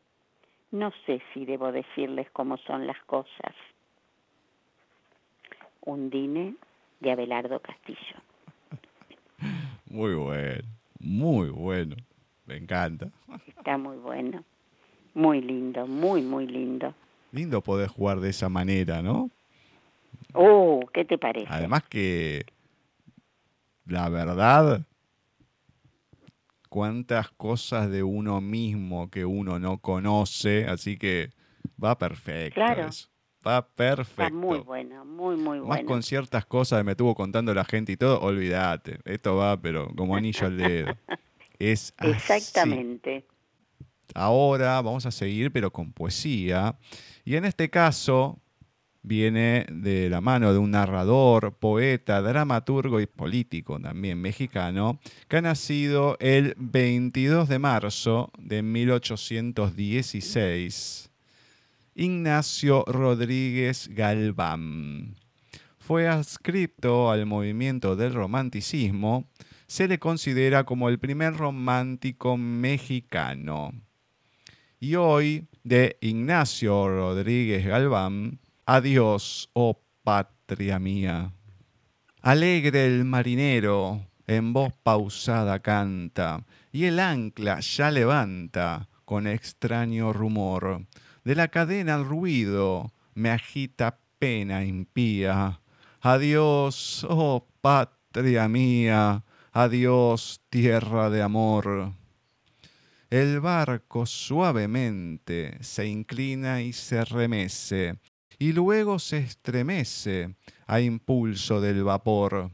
[0.72, 3.56] No sé si debo decirles cómo son las cosas.
[5.82, 6.56] Undine
[7.00, 8.18] de Abelardo Castillo.
[9.96, 10.68] Muy bueno,
[11.00, 11.96] muy bueno.
[12.46, 13.12] Me encanta.
[13.48, 14.44] Está muy bueno.
[15.14, 16.94] Muy lindo, muy, muy lindo.
[17.32, 19.30] Lindo poder jugar de esa manera, ¿no?
[20.34, 21.48] Oh, ¿qué te parece?
[21.50, 22.46] Además que
[23.86, 24.86] la verdad,
[26.68, 31.30] cuántas cosas de uno mismo que uno no conoce, así que
[31.82, 32.56] va perfecto.
[32.56, 32.88] Claro.
[32.90, 33.08] eso.
[33.46, 34.24] Va perfecto.
[34.24, 35.86] Está muy bueno, muy, muy Más bueno.
[35.86, 39.00] con ciertas cosas que me estuvo contando la gente y todo, olvídate.
[39.06, 40.98] Esto va, pero como anillo al dedo.
[41.58, 42.12] Es así.
[42.12, 43.26] Exactamente.
[44.14, 46.78] Ahora vamos a seguir, pero con poesía.
[47.24, 48.42] Y en este caso
[49.04, 55.42] viene de la mano de un narrador, poeta, dramaturgo y político también mexicano, que ha
[55.42, 61.10] nacido el 22 de marzo de 1816.
[61.98, 65.16] Ignacio Rodríguez Galván.
[65.78, 69.30] Fue adscripto al movimiento del romanticismo,
[69.66, 73.72] se le considera como el primer romántico mexicano.
[74.78, 81.32] Y hoy, de Ignacio Rodríguez Galván, Adiós, oh patria mía.
[82.22, 86.44] Alegre el marinero, en voz pausada canta,
[86.74, 90.82] y el ancla ya levanta con extraño rumor.
[91.26, 95.60] De la cadena el ruido me agita pena impía.
[96.00, 101.94] Adiós, oh patria mía, adiós, tierra de amor.
[103.10, 107.98] El barco suavemente se inclina y se remece,
[108.38, 110.36] y luego se estremece
[110.68, 112.52] a impulso del vapor.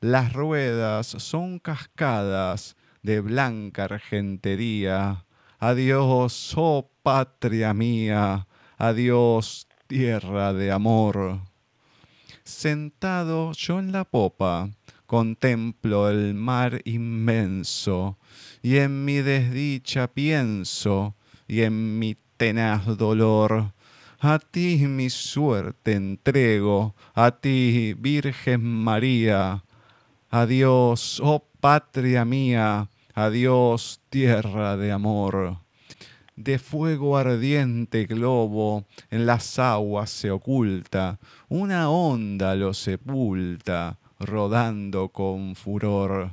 [0.00, 5.24] Las ruedas son cascadas de blanca argentería.
[5.64, 8.46] Adiós, oh patria mía,
[8.76, 11.40] adiós, tierra de amor.
[12.44, 14.68] Sentado yo en la popa,
[15.06, 18.18] contemplo el mar inmenso,
[18.60, 21.14] y en mi desdicha pienso,
[21.48, 23.72] y en mi tenaz dolor.
[24.20, 29.64] A ti mi suerte entrego, a ti, Virgen María.
[30.28, 35.58] Adiós, oh patria mía, adiós, tierra de amor.
[36.36, 45.54] De fuego ardiente globo en las aguas se oculta, una onda lo sepulta, rodando con
[45.54, 46.32] furor.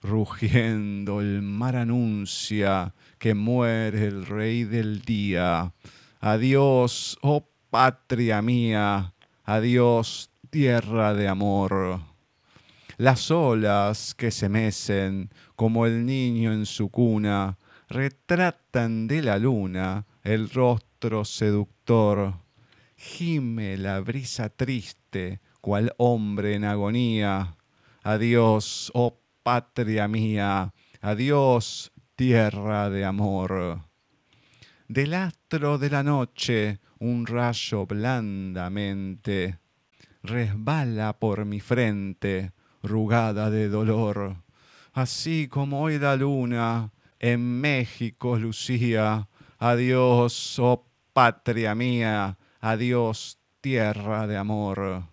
[0.00, 5.72] Rugiendo el mar anuncia que muere el rey del día.
[6.20, 9.14] Adiós, oh patria mía,
[9.44, 12.11] adiós, tierra de amor.
[13.02, 20.06] Las olas que se mecen como el niño en su cuna retratan de la luna
[20.22, 22.34] el rostro seductor.
[22.96, 27.56] Gime la brisa triste, cual hombre en agonía.
[28.04, 33.80] Adiós, oh patria mía, adiós, tierra de amor.
[34.86, 39.58] Del astro de la noche un rayo blandamente
[40.22, 42.52] resbala por mi frente,
[42.82, 44.36] rugada de dolor.
[44.92, 49.28] Así como hoy la luna en México lucía.
[49.58, 55.04] Adiós, oh patria mía, adiós, tierra de amor.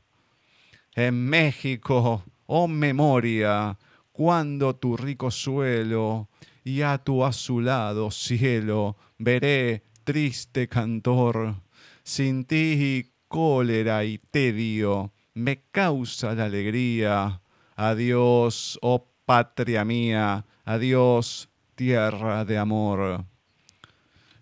[0.96, 3.78] En México, oh memoria,
[4.12, 6.30] cuando tu rico suelo
[6.64, 11.56] y a tu azulado cielo veré triste cantor.
[12.04, 17.40] Sin ti cólera y tedio me causa la alegría.
[17.82, 23.24] Adiós, oh patria mía, adiós, tierra de amor.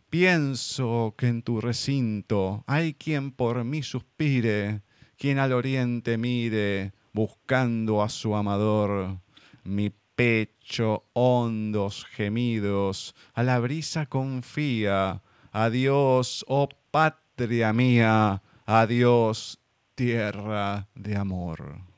[0.10, 4.82] Pienso que en tu recinto hay quien por mí suspire,
[5.20, 9.20] quien al oriente mire, buscando a su amador.
[9.64, 15.22] Mi pecho hondos gemidos a la brisa confía.
[15.52, 19.60] Adiós, oh patria mía, adiós,
[19.94, 21.97] tierra de amor.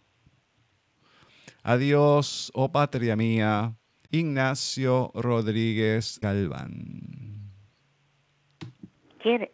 [1.70, 3.76] Adiós, oh patria mía,
[4.09, 7.51] Ignacio Rodríguez Galván.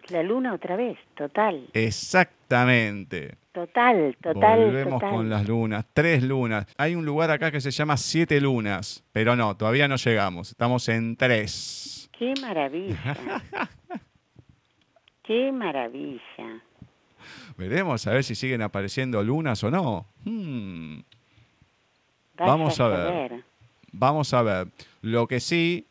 [0.07, 1.67] La luna otra vez, total.
[1.73, 3.35] Exactamente.
[3.51, 4.59] Total, total.
[4.63, 6.67] Volvemos con las lunas, tres lunas.
[6.77, 10.51] Hay un lugar acá que se llama Siete Lunas, pero no, todavía no llegamos.
[10.51, 12.09] Estamos en tres.
[12.17, 13.17] Qué maravilla.
[15.21, 16.63] Qué maravilla.
[17.57, 20.07] Veremos a ver si siguen apareciendo lunas o no.
[20.23, 21.01] Hmm.
[22.37, 23.43] Vamos a ver.
[23.91, 24.67] Vamos a ver.
[25.01, 25.87] Lo que sí,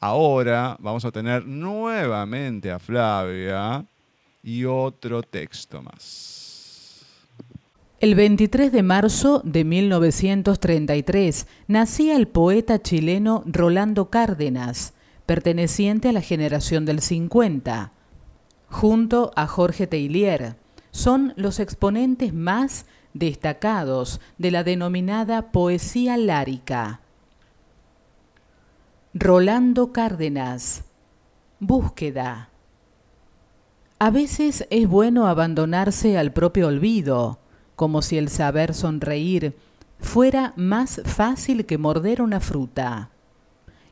[0.00, 3.84] ahora vamos a tener nuevamente a Flavia
[4.42, 7.04] y otro texto más.
[8.00, 14.94] El 23 de marzo de 1933 nacía el poeta chileno Rolando Cárdenas,
[15.26, 17.90] perteneciente a la generación del 50.
[18.70, 20.54] Junto a Jorge Teilier,
[20.92, 27.00] son los exponentes más destacados de la denominada poesía lárica.
[29.14, 30.84] Rolando Cárdenas.
[31.60, 32.50] Búsqueda.
[33.98, 37.40] A veces es bueno abandonarse al propio olvido,
[37.74, 39.56] como si el saber sonreír
[39.98, 43.10] fuera más fácil que morder una fruta.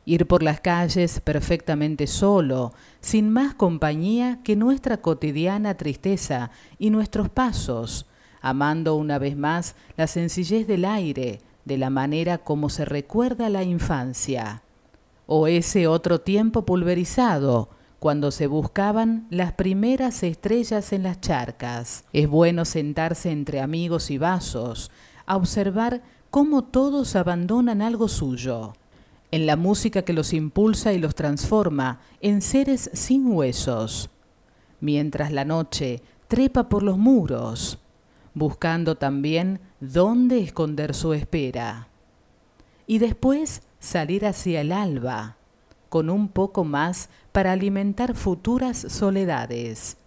[0.05, 7.27] Ir por las calles perfectamente solo, sin más compañía que nuestra cotidiana tristeza y nuestros
[7.27, 8.05] pasos,
[8.49, 13.63] amando una vez más la sencillez del aire, de la manera como se recuerda la
[13.63, 14.63] infancia
[15.27, 17.69] o ese otro tiempo pulverizado,
[17.99, 22.05] cuando se buscaban las primeras estrellas en las charcas.
[22.13, 24.91] Es bueno sentarse entre amigos y vasos,
[25.25, 28.73] a observar cómo todos abandonan algo suyo,
[29.31, 34.09] en la música que los impulsa y los transforma en seres sin huesos,
[34.79, 37.79] mientras la noche trepa por los muros,
[38.37, 41.87] buscando también dónde esconder su espera.
[42.85, 45.37] Y después salir hacia el alba,
[45.89, 49.97] con un poco más para alimentar futuras soledades.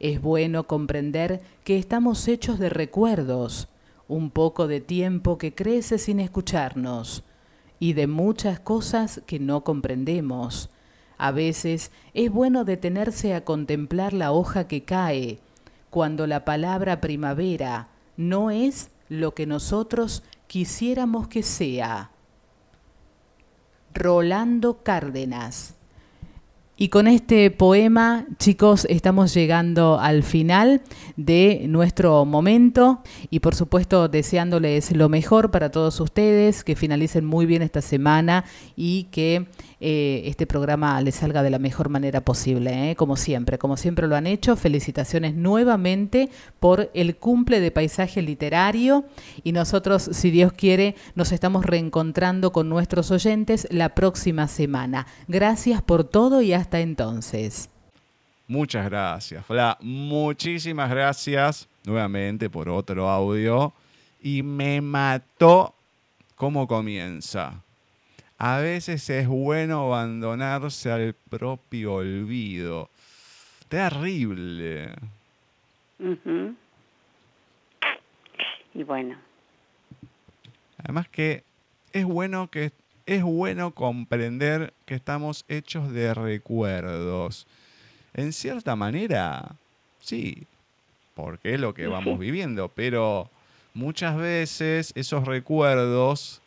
[0.00, 3.68] Es bueno comprender que estamos hechos de recuerdos,
[4.08, 7.24] un poco de tiempo que crece sin escucharnos,
[7.78, 10.70] y de muchas cosas que no comprendemos.
[11.18, 15.38] A veces es bueno detenerse a contemplar la hoja que cae,
[15.92, 22.12] cuando la palabra primavera no es lo que nosotros quisiéramos que sea.
[23.92, 25.74] Rolando Cárdenas.
[26.82, 30.82] Y con este poema, chicos, estamos llegando al final
[31.16, 37.46] de nuestro momento y por supuesto deseándoles lo mejor para todos ustedes, que finalicen muy
[37.46, 39.46] bien esta semana y que
[39.78, 42.96] eh, este programa les salga de la mejor manera posible, ¿eh?
[42.96, 44.56] como siempre, como siempre lo han hecho.
[44.56, 49.04] Felicitaciones nuevamente por el cumple de paisaje literario
[49.44, 55.06] y nosotros, si Dios quiere, nos estamos reencontrando con nuestros oyentes la próxima semana.
[55.28, 57.68] Gracias por todo y hasta entonces.
[58.48, 59.78] Muchas gracias, Fla.
[59.80, 63.72] Muchísimas gracias nuevamente por otro audio.
[64.20, 65.74] Y me mató
[66.36, 67.62] cómo comienza.
[68.38, 72.88] A veces es bueno abandonarse al propio olvido.
[73.68, 74.92] Terrible.
[78.74, 79.16] Y bueno.
[80.78, 81.44] Además que
[81.92, 82.72] es bueno que
[83.06, 87.46] es bueno comprender que estamos hechos de recuerdos.
[88.14, 89.56] En cierta manera,
[90.00, 90.46] sí,
[91.14, 93.30] porque es lo que vamos viviendo, pero
[93.74, 96.42] muchas veces esos recuerdos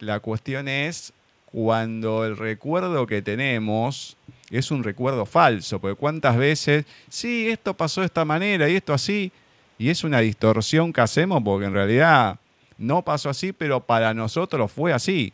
[0.00, 1.12] la cuestión es
[1.46, 4.16] cuando el recuerdo que tenemos
[4.50, 8.94] es un recuerdo falso, porque cuántas veces, sí, esto pasó de esta manera y esto
[8.94, 9.32] así,
[9.78, 12.38] y es una distorsión que hacemos porque en realidad
[12.78, 15.32] no pasó así, pero para nosotros fue así.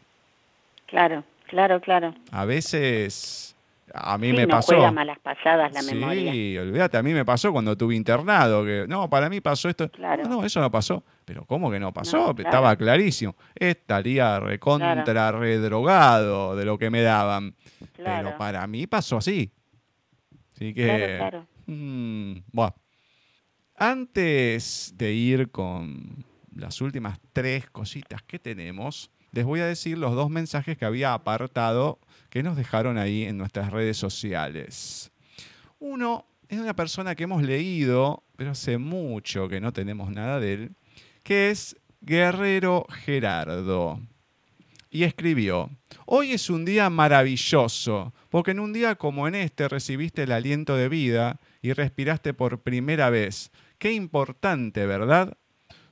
[0.87, 2.15] Claro, claro, claro.
[2.31, 3.57] A veces
[3.93, 4.75] a mí sí, me no pasó.
[4.75, 6.33] Juega malas pasadas la sí, memoria.
[6.33, 9.89] Sí, olvídate, a mí me pasó cuando tuve internado, que no, para mí pasó esto.
[9.91, 10.25] Claro.
[10.25, 11.05] No, no, eso no pasó.
[11.25, 12.17] Pero ¿cómo que no pasó?
[12.19, 12.51] No, claro.
[12.51, 13.37] Estaba clarísimo.
[13.55, 17.55] Estaría recontra redrogado de lo que me daban.
[17.95, 18.27] Claro.
[18.27, 19.51] Pero para mí pasó así.
[20.55, 20.87] Así que.
[20.87, 21.47] Claro, claro.
[21.67, 22.75] mm, bueno.
[23.77, 26.25] Antes de ir con
[26.55, 31.13] las últimas tres cositas que tenemos, les voy a decir los dos mensajes que había
[31.13, 31.99] apartado
[32.31, 35.11] que nos dejaron ahí en nuestras redes sociales.
[35.81, 40.53] Uno es una persona que hemos leído, pero hace mucho que no tenemos nada de
[40.55, 40.77] él,
[41.25, 44.01] que es Guerrero Gerardo.
[44.89, 45.69] Y escribió,
[46.07, 50.77] hoy es un día maravilloso, porque en un día como en este recibiste el aliento
[50.77, 53.51] de vida y respiraste por primera vez.
[53.79, 55.37] Qué importante, ¿verdad?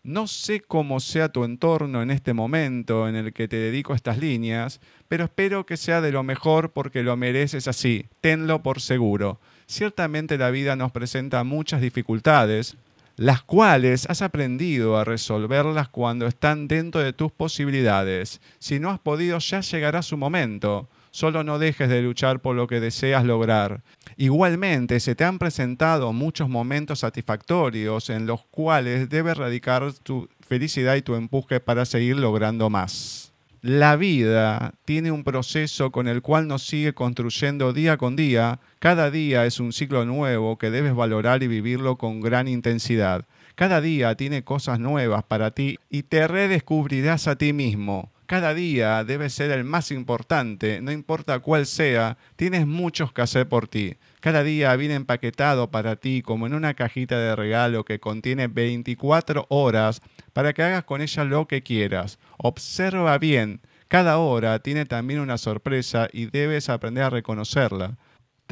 [0.05, 4.19] No sé cómo sea tu entorno en este momento en el que te dedico estas
[4.19, 8.07] líneas, pero espero que sea de lo mejor porque lo mereces así.
[8.21, 9.39] Tenlo por seguro.
[9.67, 12.77] Ciertamente la vida nos presenta muchas dificultades,
[13.15, 18.41] las cuales has aprendido a resolverlas cuando están dentro de tus posibilidades.
[18.59, 20.89] Si no has podido, ya llegará su momento.
[21.13, 23.83] Solo no dejes de luchar por lo que deseas lograr.
[24.17, 30.97] Igualmente, se te han presentado muchos momentos satisfactorios en los cuales debes radicar tu felicidad
[30.97, 33.33] y tu empuje para seguir logrando más.
[33.61, 38.59] La vida tiene un proceso con el cual nos sigue construyendo día con día.
[38.79, 43.27] Cada día es un ciclo nuevo que debes valorar y vivirlo con gran intensidad.
[43.55, 48.12] Cada día tiene cosas nuevas para ti y te redescubrirás a ti mismo.
[48.33, 53.47] Cada día debe ser el más importante, no importa cuál sea, tienes muchos que hacer
[53.47, 53.97] por ti.
[54.21, 59.45] Cada día viene empaquetado para ti como en una cajita de regalo que contiene 24
[59.51, 60.01] horas
[60.33, 62.19] para que hagas con ella lo que quieras.
[62.39, 67.99] Observa bien, cada hora tiene también una sorpresa y debes aprender a reconocerla.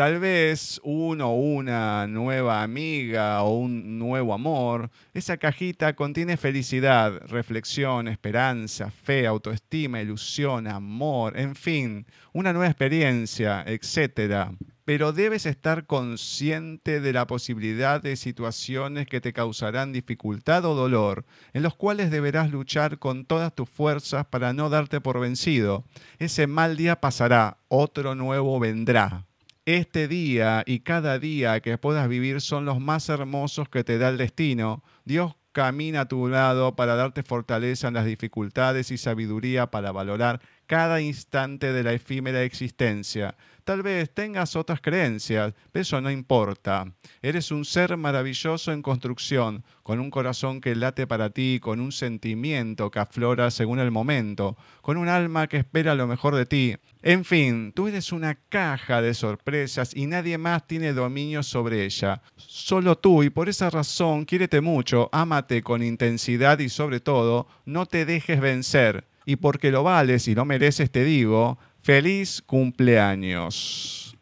[0.00, 4.88] Tal vez uno o una nueva amiga o un nuevo amor.
[5.12, 13.62] Esa cajita contiene felicidad, reflexión, esperanza, fe, autoestima, ilusión, amor, en fin, una nueva experiencia,
[13.66, 14.52] etc.
[14.86, 21.26] Pero debes estar consciente de la posibilidad de situaciones que te causarán dificultad o dolor,
[21.52, 25.84] en los cuales deberás luchar con todas tus fuerzas para no darte por vencido.
[26.18, 29.26] Ese mal día pasará, otro nuevo vendrá.
[29.72, 34.08] Este día y cada día que puedas vivir son los más hermosos que te da
[34.08, 34.82] el destino.
[35.04, 40.40] Dios camina a tu lado para darte fortaleza en las dificultades y sabiduría para valorar
[40.66, 43.36] cada instante de la efímera existencia.
[43.64, 46.92] Tal vez tengas otras creencias, pero eso no importa.
[47.22, 51.92] Eres un ser maravilloso en construcción, con un corazón que late para ti, con un
[51.92, 56.76] sentimiento que aflora según el momento, con un alma que espera lo mejor de ti.
[57.02, 62.22] En fin, tú eres una caja de sorpresas y nadie más tiene dominio sobre ella.
[62.36, 67.86] Solo tú y por esa razón quiérete mucho, ámate con intensidad y sobre todo, no
[67.86, 69.04] te dejes vencer.
[69.26, 74.16] Y porque lo vales y lo mereces, te digo, Feliz cumpleaños.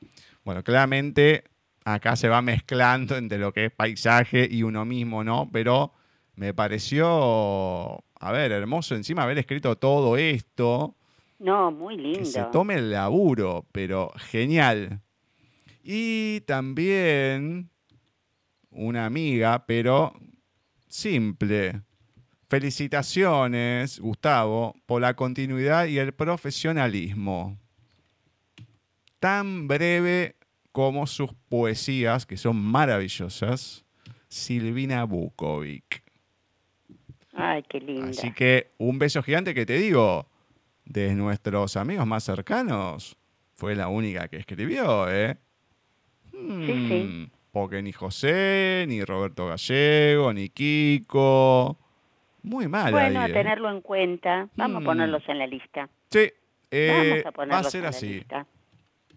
[0.44, 1.44] Bueno, claramente
[1.84, 5.48] acá se va mezclando entre lo que es paisaje y uno mismo, ¿no?
[5.52, 5.92] Pero
[6.36, 10.94] me pareció, a ver, hermoso encima haber escrito todo esto.
[11.38, 12.20] No, muy lindo.
[12.20, 15.00] Que se tome el laburo, pero genial.
[15.82, 17.70] Y también
[18.70, 20.12] una amiga, pero
[20.86, 21.82] simple.
[22.48, 27.58] Felicitaciones, Gustavo, por la continuidad y el profesionalismo.
[29.20, 30.36] Tan breve
[30.72, 33.84] como sus poesías, que son maravillosas,
[34.28, 36.02] Silvina Bukovic.
[37.34, 38.10] Ay, qué linda.
[38.10, 40.26] Así que un beso gigante que te digo,
[40.86, 43.18] de nuestros amigos más cercanos,
[43.54, 45.36] fue la única que escribió, ¿eh?
[46.32, 47.02] Sí, sí.
[47.04, 51.78] Hmm, porque ni José, ni Roberto Gallego, ni Kiko,
[52.48, 52.90] muy mal.
[52.92, 53.32] Bueno, ahí, a ¿eh?
[53.32, 54.48] tenerlo en cuenta.
[54.56, 54.84] Vamos Mm.
[54.84, 55.88] a ponerlos en la lista.
[56.10, 56.30] Sí,
[56.70, 58.08] eh, Vamos a va a ser en la así.
[58.14, 58.46] lista.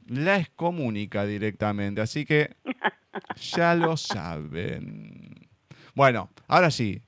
[0.08, 2.56] La excomunica directamente, así que
[3.56, 5.48] ya lo saben.
[5.96, 7.02] Bueno, ahora sí,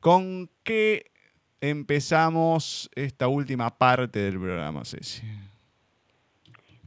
[0.00, 1.10] ¿con qué
[1.60, 5.22] empezamos esta última parte del programa, Ceci?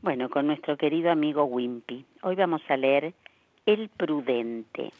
[0.01, 2.05] Bueno, con nuestro querido amigo Wimpy.
[2.23, 3.13] Hoy vamos a leer
[3.65, 4.91] El Prudente.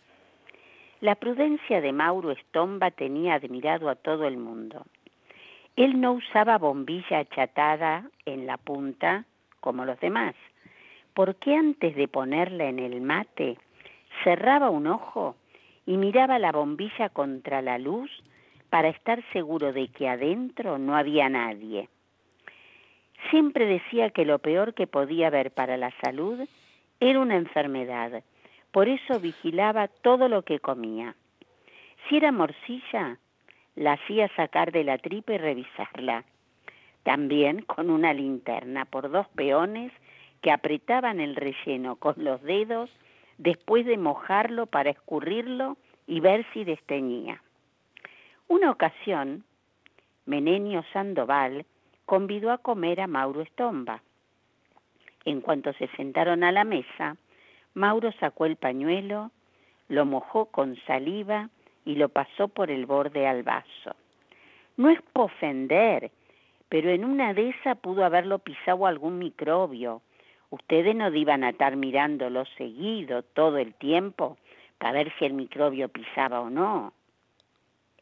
[1.03, 4.85] La prudencia de Mauro Estomba tenía admirado a todo el mundo.
[5.75, 9.25] Él no usaba bombilla achatada en la punta
[9.59, 10.33] como los demás,
[11.13, 13.57] porque antes de ponerla en el mate,
[14.23, 15.35] cerraba un ojo
[15.85, 18.09] y miraba la bombilla contra la luz
[18.69, 21.89] para estar seguro de que adentro no había nadie.
[23.29, 26.47] Siempre decía que lo peor que podía haber para la salud
[27.01, 28.23] era una enfermedad,
[28.73, 31.15] por eso vigilaba todo lo que comía.
[32.09, 33.19] Si era morcilla,
[33.75, 36.23] la hacía sacar de la tripa y revisarla.
[37.03, 39.91] También con una linterna por dos peones
[40.41, 42.89] que apretaban el relleno con los dedos
[43.37, 47.43] después de mojarlo para escurrirlo y ver si desteñía.
[48.47, 49.43] Una ocasión,
[50.25, 51.67] Menenio Sandoval
[52.05, 54.01] convidó a comer a Mauro Estomba.
[55.25, 57.17] En cuanto se sentaron a la mesa,
[57.73, 59.31] Mauro sacó el pañuelo,
[59.87, 61.49] lo mojó con saliva
[61.85, 63.95] y lo pasó por el borde al vaso.
[64.77, 66.11] No es por ofender,
[66.69, 70.01] pero en una de esas pudo haberlo pisado algún microbio.
[70.49, 74.37] Ustedes no iban a estar mirándolo seguido todo el tiempo
[74.77, 76.93] para ver si el microbio pisaba o no.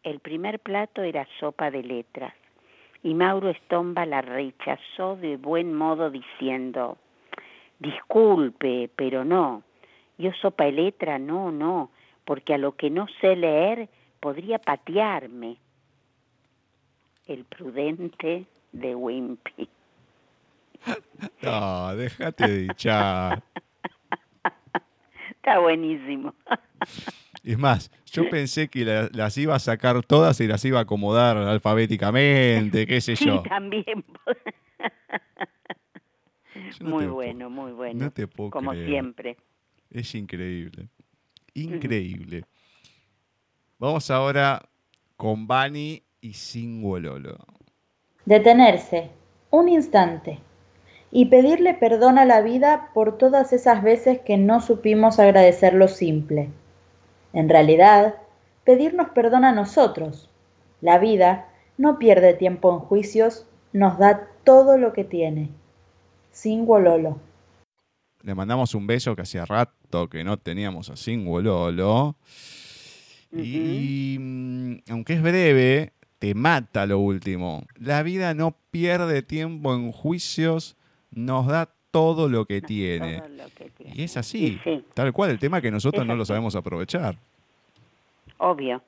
[0.04, 2.34] El primer plato era sopa de letras
[3.04, 6.98] y Mauro Estomba la rechazó de buen modo diciendo,
[7.82, 9.64] disculpe, pero no,
[10.18, 11.92] yo sopa de letra, no, no,
[12.26, 15.58] porque a lo que no sé leer podría patearme.
[17.28, 19.68] El prudente de Wimpy.
[21.44, 23.44] No, déjate de dichar.
[25.30, 26.34] Está buenísimo.
[27.44, 30.84] Es más, yo pensé que la- las iba a sacar todas y las iba a
[30.84, 33.44] acomodar alfabéticamente, qué sé Sí, yo.
[33.44, 34.04] también.
[36.82, 38.06] No muy bueno, muy bueno.
[38.06, 38.88] No te puedo Como creer.
[38.88, 39.38] siempre.
[39.90, 40.90] Es increíble.
[41.54, 42.46] Increíble.
[43.78, 44.62] Vamos ahora
[45.18, 47.38] con Bani y Singololo.
[48.26, 49.10] Detenerse,
[49.50, 50.40] un instante,
[51.12, 55.88] y pedirle perdón a la vida por todas esas veces que no supimos agradecer lo
[55.88, 56.50] simple.
[57.34, 58.16] En realidad,
[58.64, 60.30] pedirnos perdón a nosotros.
[60.80, 65.50] La vida no pierde tiempo en juicios, nos da todo lo que tiene.
[66.32, 67.20] Singololo.
[68.24, 72.16] Le mandamos un beso que hacía rato que no teníamos a Singololo.
[73.32, 77.64] Y mm, aunque es breve, te mata lo último.
[77.80, 80.76] La vida no pierde tiempo en juicios,
[81.12, 83.20] nos da todo lo que tiene.
[83.20, 83.94] Todo lo que tiene.
[83.96, 84.86] Y es así, Y sí.
[84.94, 87.16] tal cual, el tema es que nosotros Es no lo sabemos aprovechar.
[88.38, 88.82] Obvio.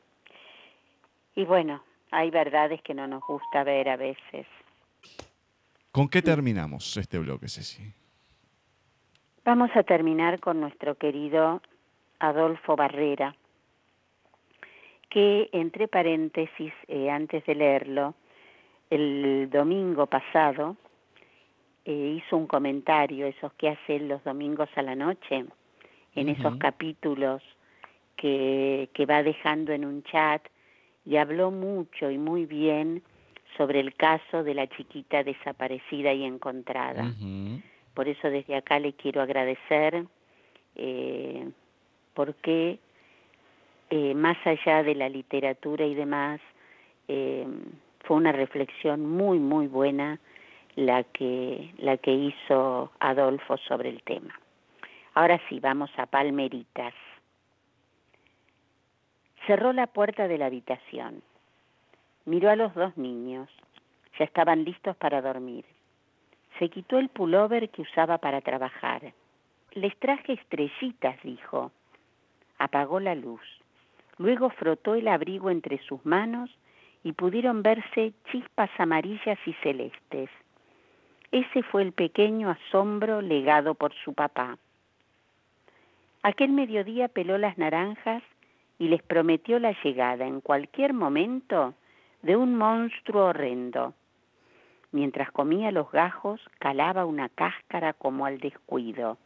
[1.35, 4.45] Y bueno, hay verdades que no nos gusta ver a veces.
[5.93, 7.83] ¿Con qué terminamos este bloque, Ceci?
[9.45, 11.61] Vamos a terminar con nuestro querido
[12.17, 13.35] Adolfo Barrera,
[15.11, 18.15] que entre paréntesis, eh, antes de leerlo,
[18.89, 20.77] el domingo pasado
[21.85, 25.45] eh, hizo un comentario, esos que hace él los domingos a la noche,
[26.15, 27.43] en esos capítulos
[28.15, 30.41] que, que va dejando en un chat,
[31.05, 33.03] y habló mucho y muy bien
[33.57, 37.13] sobre el caso de la chiquita desaparecida y encontrada.
[37.93, 40.05] Por eso desde acá le quiero agradecer
[40.75, 41.49] eh,
[42.13, 42.79] porque
[43.89, 46.39] eh, más allá de la literatura y demás,
[47.07, 47.45] eh,
[48.03, 50.19] fue una reflexión muy, muy buena
[50.75, 54.39] la que, la que hizo Adolfo sobre el tema.
[55.13, 56.93] Ahora sí, vamos a Palmeritas.
[59.45, 61.21] Cerró la puerta de la habitación.
[62.26, 63.49] Miró a los dos niños.
[64.17, 65.65] Ya estaban listos para dormir.
[66.59, 69.13] Se quitó el pullover que usaba para trabajar.
[69.74, 71.71] Les traje estrellitas, dijo.
[72.59, 73.41] Apagó la luz.
[74.17, 76.49] Luego frotó el abrigo entre sus manos
[77.03, 80.30] y pudieron verse chispas amarillas y celestes.
[81.32, 84.57] Ese fue el pequeño asombro legado por su papá.
[86.21, 88.24] Aquel mediodía peló las naranjas
[88.78, 91.74] y les prometió la llegada en cualquier momento
[92.24, 93.93] de un monstruo horrendo.
[94.91, 99.17] Mientras comía los gajos, calaba una cáscara como al descuido.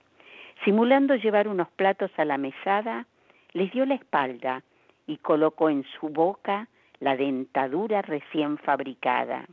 [0.65, 3.05] Simulando llevar unos platos a la mesada,
[3.53, 4.63] les dio la espalda
[5.05, 6.67] y colocó en su boca
[6.99, 9.45] la dentadura recién fabricada.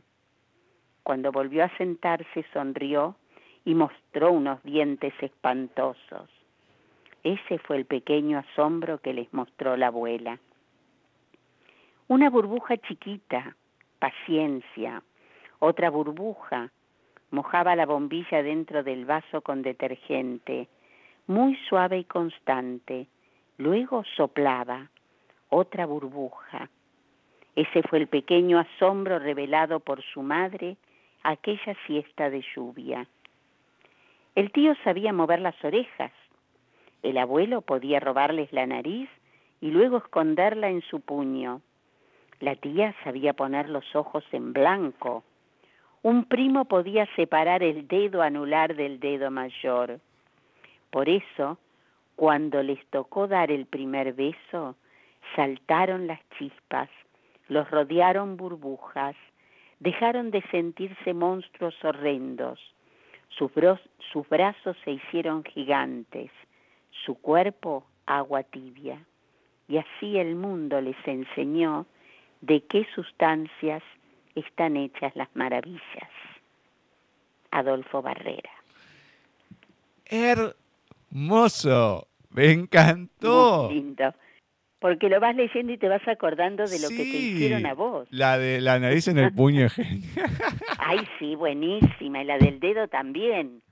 [1.03, 3.15] Cuando volvió a sentarse, sonrió
[3.63, 6.29] y mostró unos dientes espantosos.
[7.23, 10.39] Ese fue el pequeño asombro que les mostró la abuela.
[12.07, 13.55] Una burbuja chiquita,
[13.97, 15.01] paciencia,
[15.57, 16.69] otra burbuja,
[17.31, 20.67] mojaba la bombilla dentro del vaso con detergente,
[21.25, 23.07] muy suave y constante.
[23.57, 24.91] Luego soplaba,
[25.49, 26.69] otra burbuja.
[27.55, 30.77] Ese fue el pequeño asombro revelado por su madre
[31.23, 33.07] aquella siesta de lluvia.
[34.35, 36.11] El tío sabía mover las orejas,
[37.01, 39.09] el abuelo podía robarles la nariz
[39.59, 41.61] y luego esconderla en su puño.
[42.39, 45.23] La tía sabía poner los ojos en blanco.
[46.01, 49.99] Un primo podía separar el dedo anular del dedo mayor.
[50.91, 51.57] Por eso,
[52.15, 54.75] cuando les tocó dar el primer beso,
[55.35, 56.89] saltaron las chispas,
[57.47, 59.15] los rodearon burbujas,
[59.79, 62.59] dejaron de sentirse monstruos horrendos.
[63.29, 63.51] Sus,
[64.29, 66.31] brazos se hicieron gigantes,
[67.05, 69.05] su cuerpo agua tibia.
[69.67, 71.85] Y así el mundo les enseñó
[72.45, 73.81] de qué sustancias
[74.35, 75.81] están hechas las maravillas.
[77.51, 78.51] Adolfo Barrera.
[80.05, 82.07] Hermoso.
[82.29, 83.65] Me encantó.
[83.65, 84.13] Muy lindo.
[84.79, 88.07] Porque lo vas leyendo y te vas acordando de lo que te hicieron a vos.
[88.11, 90.29] La de la nariz en el puño es genial.
[90.77, 92.21] Ay, sí, buenísima.
[92.21, 93.63] Y la del dedo también.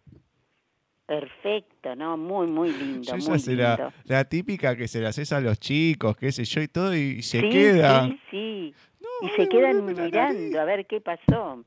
[1.05, 2.15] Perfecto, ¿no?
[2.17, 3.03] Muy, muy lindo.
[3.03, 3.93] Yo muy esa será lindo.
[4.05, 7.21] la típica que se la haces a los chicos, qué sé yo, y todo, y
[7.21, 8.07] se sí, queda.
[8.07, 8.75] Sí, sí.
[9.01, 11.63] No, y se quedan mirando a ver qué pasó.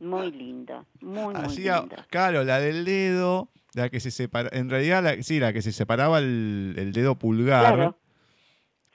[0.00, 1.88] Muy lindo, muy, muy lindo.
[2.10, 5.72] claro, la del dedo, la que se separa, en realidad, la, sí, la que se
[5.72, 7.74] separaba el, el dedo pulgar.
[7.74, 7.98] Claro.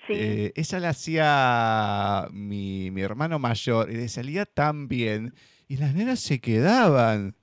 [0.07, 5.33] Sí, eh, esa la hacía mi, mi hermano mayor y le salía tan bien
[5.67, 7.35] y las nenas se quedaban.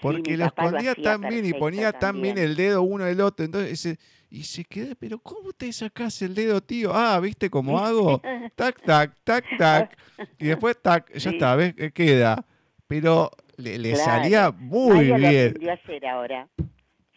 [0.00, 3.20] Porque lo lo escondía hacía tan bien y ponía tan bien el dedo uno del
[3.20, 3.44] otro.
[3.44, 3.98] Entonces, ese-
[4.30, 6.92] y se queda, pero ¿cómo te sacás el dedo, tío?
[6.94, 8.20] Ah, ¿viste cómo hago?
[8.56, 9.98] Tac, tac, tac, tac.
[10.38, 11.36] Y después, tac, ya Sí.
[11.36, 11.74] está, ¿ves?
[11.78, 12.44] Eh, Queda.
[12.86, 14.04] Pero le, le Claro.
[14.04, 15.46] salía muy Maya lo bien.
[15.48, 16.48] aprendió a hacer ahora.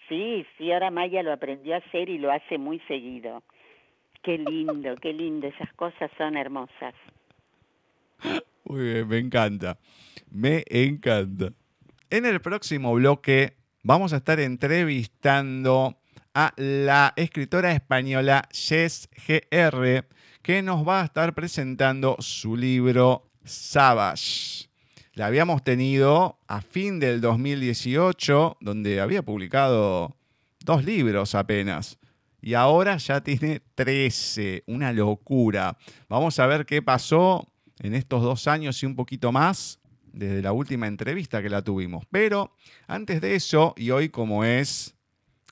[0.09, 3.43] Sí, sí, ahora Maya lo aprendió a hacer y lo hace muy seguido.
[4.23, 6.93] Qué lindo, qué lindo, esas cosas son hermosas.
[8.65, 9.77] Muy bien, me encanta.
[10.29, 11.51] Me encanta.
[12.11, 15.97] En el próximo bloque vamos a estar entrevistando
[16.33, 20.05] a la escritora española Jess GR,
[20.41, 24.67] que nos va a estar presentando su libro Savage.
[25.13, 30.17] La habíamos tenido a fin del 2018, donde había publicado
[30.65, 31.97] dos libros apenas.
[32.41, 35.77] Y ahora ya tiene 13, una locura.
[36.09, 37.47] Vamos a ver qué pasó
[37.79, 39.80] en estos dos años y un poquito más
[40.13, 42.05] desde la última entrevista que la tuvimos.
[42.11, 42.55] Pero
[42.87, 44.95] antes de eso, y hoy como es